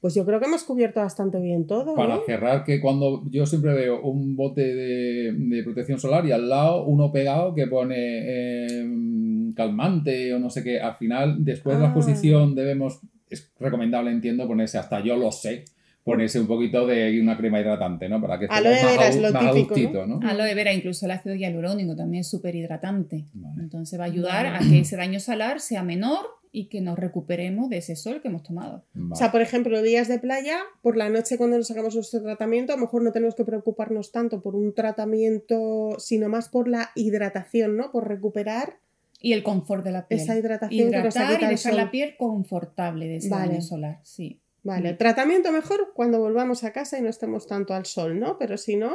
pues 0.00 0.14
yo 0.14 0.26
creo 0.26 0.40
que 0.40 0.46
hemos 0.46 0.64
cubierto 0.64 1.00
bastante 1.00 1.38
bien 1.40 1.66
todo. 1.66 1.94
Para 1.94 2.20
cerrar, 2.26 2.64
que 2.64 2.80
cuando 2.80 3.22
yo 3.30 3.46
siempre 3.46 3.74
veo 3.74 4.00
un 4.02 4.34
bote 4.36 4.74
de, 4.74 5.62
protección 5.62 6.00
solar 6.00 6.26
y 6.26 6.32
al 6.32 6.48
lado 6.48 6.84
uno 6.86 7.12
pegado 7.12 7.54
que 7.54 7.66
pone 7.66 8.80
em, 8.80 9.52
calmante 9.54 10.34
o 10.34 10.40
no 10.40 10.50
sé 10.50 10.64
qué, 10.64 10.80
al 10.80 10.96
final, 10.96 11.44
después 11.44 11.76
de 11.76 11.82
la 11.82 11.88
ah. 11.88 11.92
exposición, 11.92 12.54
debemos, 12.54 13.00
es 13.28 13.52
recomendable, 13.60 14.10
entiendo, 14.10 14.48
ponerse 14.48 14.78
hasta 14.78 15.00
yo 15.00 15.16
lo 15.16 15.30
sé 15.30 15.64
ponerse 16.04 16.40
un 16.40 16.46
poquito 16.46 16.86
de 16.86 17.20
una 17.20 17.36
crema 17.36 17.60
hidratante, 17.60 18.08
¿no? 18.08 18.20
Para 18.20 18.38
que 18.38 18.46
esté 18.46 18.56
Aloe 18.56 18.70
vera 18.70 19.08
es 19.08 19.20
lo 19.20 19.52
típico, 19.52 20.06
¿no? 20.06 20.20
Aloe 20.26 20.54
vera, 20.54 20.72
incluso 20.72 21.06
el 21.06 21.12
ácido 21.12 21.34
hialurónico 21.34 21.94
también 21.94 22.22
es 22.22 22.28
súper 22.28 22.54
hidratante. 22.54 23.26
Entonces 23.58 23.98
va 23.98 24.04
a 24.04 24.06
ayudar 24.06 24.46
a 24.46 24.58
que 24.58 24.80
ese 24.80 24.96
daño 24.96 25.20
solar 25.20 25.60
sea 25.60 25.82
menor 25.82 26.40
y 26.52 26.66
que 26.66 26.80
nos 26.80 26.98
recuperemos 26.98 27.70
de 27.70 27.78
ese 27.78 27.94
sol 27.94 28.20
que 28.20 28.28
hemos 28.28 28.42
tomado. 28.42 28.84
O 29.10 29.14
sea, 29.14 29.30
por 29.30 29.40
ejemplo, 29.40 29.80
días 29.82 30.08
de 30.08 30.18
playa, 30.18 30.58
por 30.82 30.96
la 30.96 31.08
noche 31.08 31.38
cuando 31.38 31.56
nos 31.56 31.70
hagamos 31.70 31.94
nuestro 31.94 32.22
tratamiento, 32.22 32.72
a 32.72 32.76
lo 32.76 32.82
mejor 32.82 33.02
no 33.02 33.12
tenemos 33.12 33.34
que 33.34 33.44
preocuparnos 33.44 34.10
tanto 34.10 34.42
por 34.42 34.56
un 34.56 34.74
tratamiento, 34.74 35.96
sino 35.98 36.28
más 36.28 36.48
por 36.48 36.68
la 36.68 36.90
hidratación, 36.96 37.76
¿no? 37.76 37.92
Por 37.92 38.08
recuperar 38.08 38.78
y 39.20 39.34
el 39.34 39.42
confort 39.42 39.84
de 39.84 39.92
la 39.92 40.08
piel. 40.08 40.20
Esa 40.20 40.36
hidratación 40.36 40.88
Hidratar 40.88 41.38
que 41.38 41.44
y 41.44 41.48
dejar 41.48 41.74
la 41.74 41.90
piel 41.90 42.16
confortable 42.16 43.06
de 43.06 43.16
ese 43.16 43.28
daño 43.28 43.60
solar, 43.60 44.00
sí. 44.02 44.40
Vale, 44.62 44.92
tratamiento 44.94 45.52
mejor 45.52 45.92
cuando 45.94 46.18
volvamos 46.18 46.64
a 46.64 46.72
casa 46.72 46.98
y 46.98 47.02
no 47.02 47.08
estemos 47.08 47.46
tanto 47.46 47.74
al 47.74 47.86
sol, 47.86 48.18
¿no? 48.18 48.36
Pero 48.38 48.58
si 48.58 48.76
no, 48.76 48.94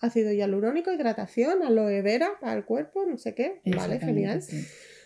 ácido 0.00 0.32
hialurónico, 0.32 0.92
hidratación, 0.92 1.62
aloe 1.62 2.02
vera 2.02 2.32
para 2.40 2.54
el 2.54 2.64
cuerpo, 2.64 3.04
no 3.08 3.16
sé 3.16 3.34
qué. 3.34 3.60
Vale, 3.64 3.98
genial. 3.98 4.42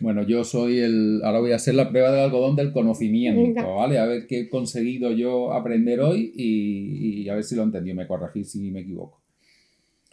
Bueno, 0.01 0.23
yo 0.23 0.45
soy 0.45 0.81
el. 0.81 1.21
Ahora 1.23 1.41
voy 1.41 1.53
a 1.53 1.57
hacer 1.57 1.75
la 1.75 1.91
prueba 1.91 2.11
del 2.11 2.21
algodón 2.21 2.57
del 2.57 2.73
conocimiento, 2.73 3.77
¿vale? 3.77 3.99
A 3.99 4.07
ver 4.07 4.27
qué 4.27 4.41
he 4.41 4.49
conseguido 4.49 5.13
yo 5.13 5.53
aprender 5.53 6.01
hoy 6.01 6.33
y, 6.35 7.29
a 7.29 7.35
ver 7.35 7.45
si 7.45 7.55
lo 7.55 7.63
entendí, 7.63 7.95
me 7.95 8.07
corregí 8.07 8.45
si 8.45 8.71
me 8.71 8.81
equivoco. 8.81 9.23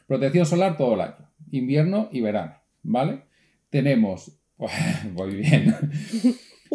Protección 0.06 0.46
solar 0.46 0.78
todo 0.78 0.94
el 0.96 1.02
año, 1.02 1.30
invierno 1.52 2.10
y 2.12 2.22
verano, 2.22 2.56
¿vale? 2.84 3.24
Tenemos. 3.70 4.40
Muy 5.14 5.36
bien. 5.36 5.76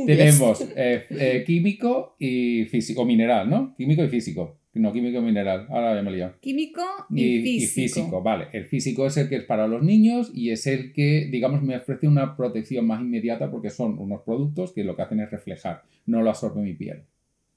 Tenemos 0.07 0.61
eh, 0.77 1.05
eh, 1.11 1.45
químico 1.47 2.17
y 2.19 2.65
físico, 2.67 3.05
mineral, 3.05 3.49
¿no? 3.49 3.75
Químico 3.77 4.05
y 4.05 4.09
físico. 4.09 4.59
No, 4.75 4.91
químico 4.93 5.19
y 5.19 5.23
mineral. 5.23 5.67
Ahora 5.69 5.95
ya 5.95 6.03
me 6.03 6.11
he 6.11 6.15
liado. 6.15 6.35
Químico 6.41 6.83
y, 7.11 7.43
físico. 7.43 7.63
Y 7.63 7.67
físico, 7.67 8.23
vale. 8.23 8.47
El 8.53 8.65
físico 8.65 9.07
es 9.07 9.17
el 9.19 9.29
que 9.29 9.37
es 9.37 9.45
para 9.45 9.67
los 9.67 9.83
niños 9.83 10.31
y 10.35 10.51
es 10.51 10.67
el 10.67 10.93
que, 10.95 11.29
digamos, 11.31 11.63
me 11.63 11.77
ofrece 11.77 12.09
una 12.09 12.37
protección 12.37 12.87
más 12.87 13.03
inmediata 13.03 13.51
porque 13.51 13.69
son 13.69 13.99
unos 13.99 14.23
productos 14.23 14.73
que 14.73 14.83
lo 14.83 14.97
que 14.97 15.03
hacen 15.03 15.21
es 15.21 15.31
reflejar, 15.31 15.83
no 16.07 16.23
lo 16.23 16.31
absorbe 16.31 16.63
mi 16.63 16.73
piel. 16.73 17.03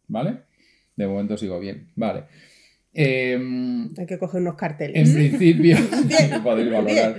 ¿Vale? 0.07 0.39
De 0.95 1.07
momento 1.07 1.37
sigo 1.37 1.59
bien. 1.59 1.87
Vale. 1.95 2.23
Em, 2.93 3.89
Hay 3.97 4.05
que 4.05 4.17
coger 4.17 4.41
unos 4.41 4.55
carteles. 4.55 5.09
En 5.09 5.15
principio, 5.15 5.77
podéis 6.43 6.71
valorar. 6.71 7.17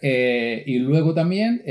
Eh, 0.00 0.62
y 0.66 0.78
luego 0.78 1.14
también 1.14 1.62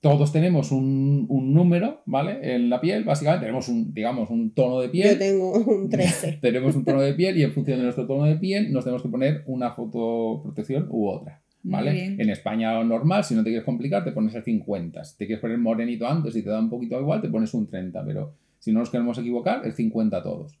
todos 0.00 0.32
tenemos 0.32 0.72
un, 0.72 1.26
número, 1.28 2.02
¿vale? 2.06 2.54
En 2.54 2.70
la 2.70 2.80
piel, 2.80 3.04
básicamente 3.04 3.44
tenemos 3.44 3.68
un, 3.68 3.92
digamos, 3.92 4.30
un 4.30 4.52
tono 4.52 4.80
de 4.80 4.88
piel. 4.88 5.12
Yo 5.12 5.18
tengo 5.18 5.52
un 5.52 5.90
13. 5.90 6.38
tenemos 6.42 6.74
un 6.74 6.84
tono 6.84 7.02
de 7.02 7.12
piel 7.12 7.36
y 7.36 7.42
en 7.42 7.52
función 7.52 7.78
de 7.78 7.84
nuestro 7.84 8.06
tono 8.06 8.24
de 8.24 8.36
piel 8.36 8.72
nos 8.72 8.84
tenemos 8.84 9.02
que 9.02 9.08
poner 9.10 9.42
una 9.46 9.72
fotoprotección 9.72 10.88
u 10.90 11.08
otra. 11.08 11.42
¿Vale? 11.62 12.16
En 12.18 12.30
España 12.30 12.82
normal, 12.82 13.22
si 13.22 13.34
no 13.34 13.44
te 13.44 13.50
quieres 13.50 13.66
complicar, 13.66 14.02
te 14.02 14.12
pones 14.12 14.34
el 14.34 14.42
50. 14.42 15.04
Si 15.04 15.18
te 15.18 15.26
quieres 15.26 15.42
poner 15.42 15.58
morenito 15.58 16.08
antes 16.08 16.34
y 16.34 16.42
te 16.42 16.48
da 16.48 16.58
un 16.58 16.70
poquito 16.70 16.98
igual, 16.98 17.20
te 17.20 17.28
pones 17.28 17.52
un 17.52 17.68
30. 17.68 18.02
Pero 18.06 18.34
si 18.58 18.72
no 18.72 18.78
nos 18.78 18.88
queremos 18.88 19.18
equivocar, 19.18 19.60
el 19.66 19.74
50 19.74 20.22
todos. 20.22 20.58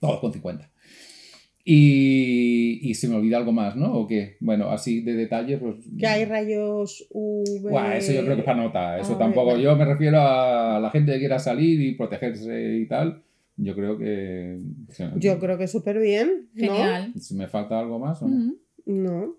Todos 0.00 0.18
con 0.18 0.32
50. 0.32 0.68
Y, 1.72 2.80
y, 2.82 2.94
se 2.94 3.06
me 3.06 3.14
olvida 3.14 3.36
algo 3.36 3.52
más, 3.52 3.76
¿no? 3.76 3.92
¿O 3.94 4.08
qué? 4.08 4.36
Bueno, 4.40 4.70
así 4.72 5.02
de 5.02 5.14
detalle, 5.14 5.56
pues... 5.56 5.76
Que 5.96 6.04
hay 6.04 6.24
rayos 6.24 7.06
UV... 7.10 7.70
eso 7.94 8.12
yo 8.12 8.22
creo 8.22 8.34
que 8.34 8.40
es 8.40 8.44
para 8.44 8.60
nota. 8.60 8.98
Eso 8.98 9.16
tampoco... 9.16 9.56
Yo 9.56 9.76
me 9.76 9.84
refiero 9.84 10.20
a 10.20 10.80
la 10.80 10.90
gente 10.90 11.12
que 11.12 11.20
quiera 11.20 11.38
salir 11.38 11.80
y 11.80 11.94
protegerse 11.94 12.76
y 12.76 12.86
tal. 12.88 13.22
Yo 13.56 13.76
creo 13.76 13.96
que... 13.96 14.58
Yo 15.14 15.38
creo 15.38 15.58
que 15.58 15.68
súper 15.68 16.00
bien. 16.00 16.48
Genial. 16.56 17.12
Si 17.20 17.36
me 17.36 17.46
falta 17.46 17.78
algo 17.78 18.00
más 18.00 18.20
o 18.20 18.26
no. 18.86 19.36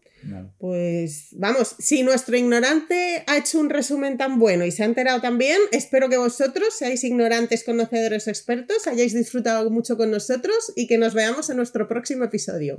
Pues 0.58 1.30
vamos, 1.32 1.76
si 1.80 2.04
nuestro 2.04 2.38
ignorante 2.38 3.24
ha 3.28 3.38
hecho 3.38 3.60
un 3.60 3.70
resumen 3.70 4.18
tan 4.18 4.40
bueno 4.40 4.66
y 4.66 4.72
se 4.72 4.84
ha 4.84 4.86
enterado 4.86 5.22
tan 5.22 5.38
bien, 5.38 5.60
espero 5.72 6.10
que 6.10 6.18
vosotros 6.18 6.74
seáis 6.78 7.04
ignorantes, 7.04 7.64
conocedores, 7.64 8.28
expertos, 8.28 8.88
hayáis 8.88 9.14
disfrutado 9.14 9.70
mucho 9.70 9.98
con 9.98 10.12
nosotros 10.12 10.74
y 10.76 10.88
que 10.88 10.98
nos 10.98 11.14
veamos 11.14 11.50
en 11.50 11.58
nuestro 11.58 11.88
próximo 11.88 12.26
episodio. 12.26 12.78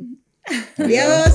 Adiós. 0.76 1.32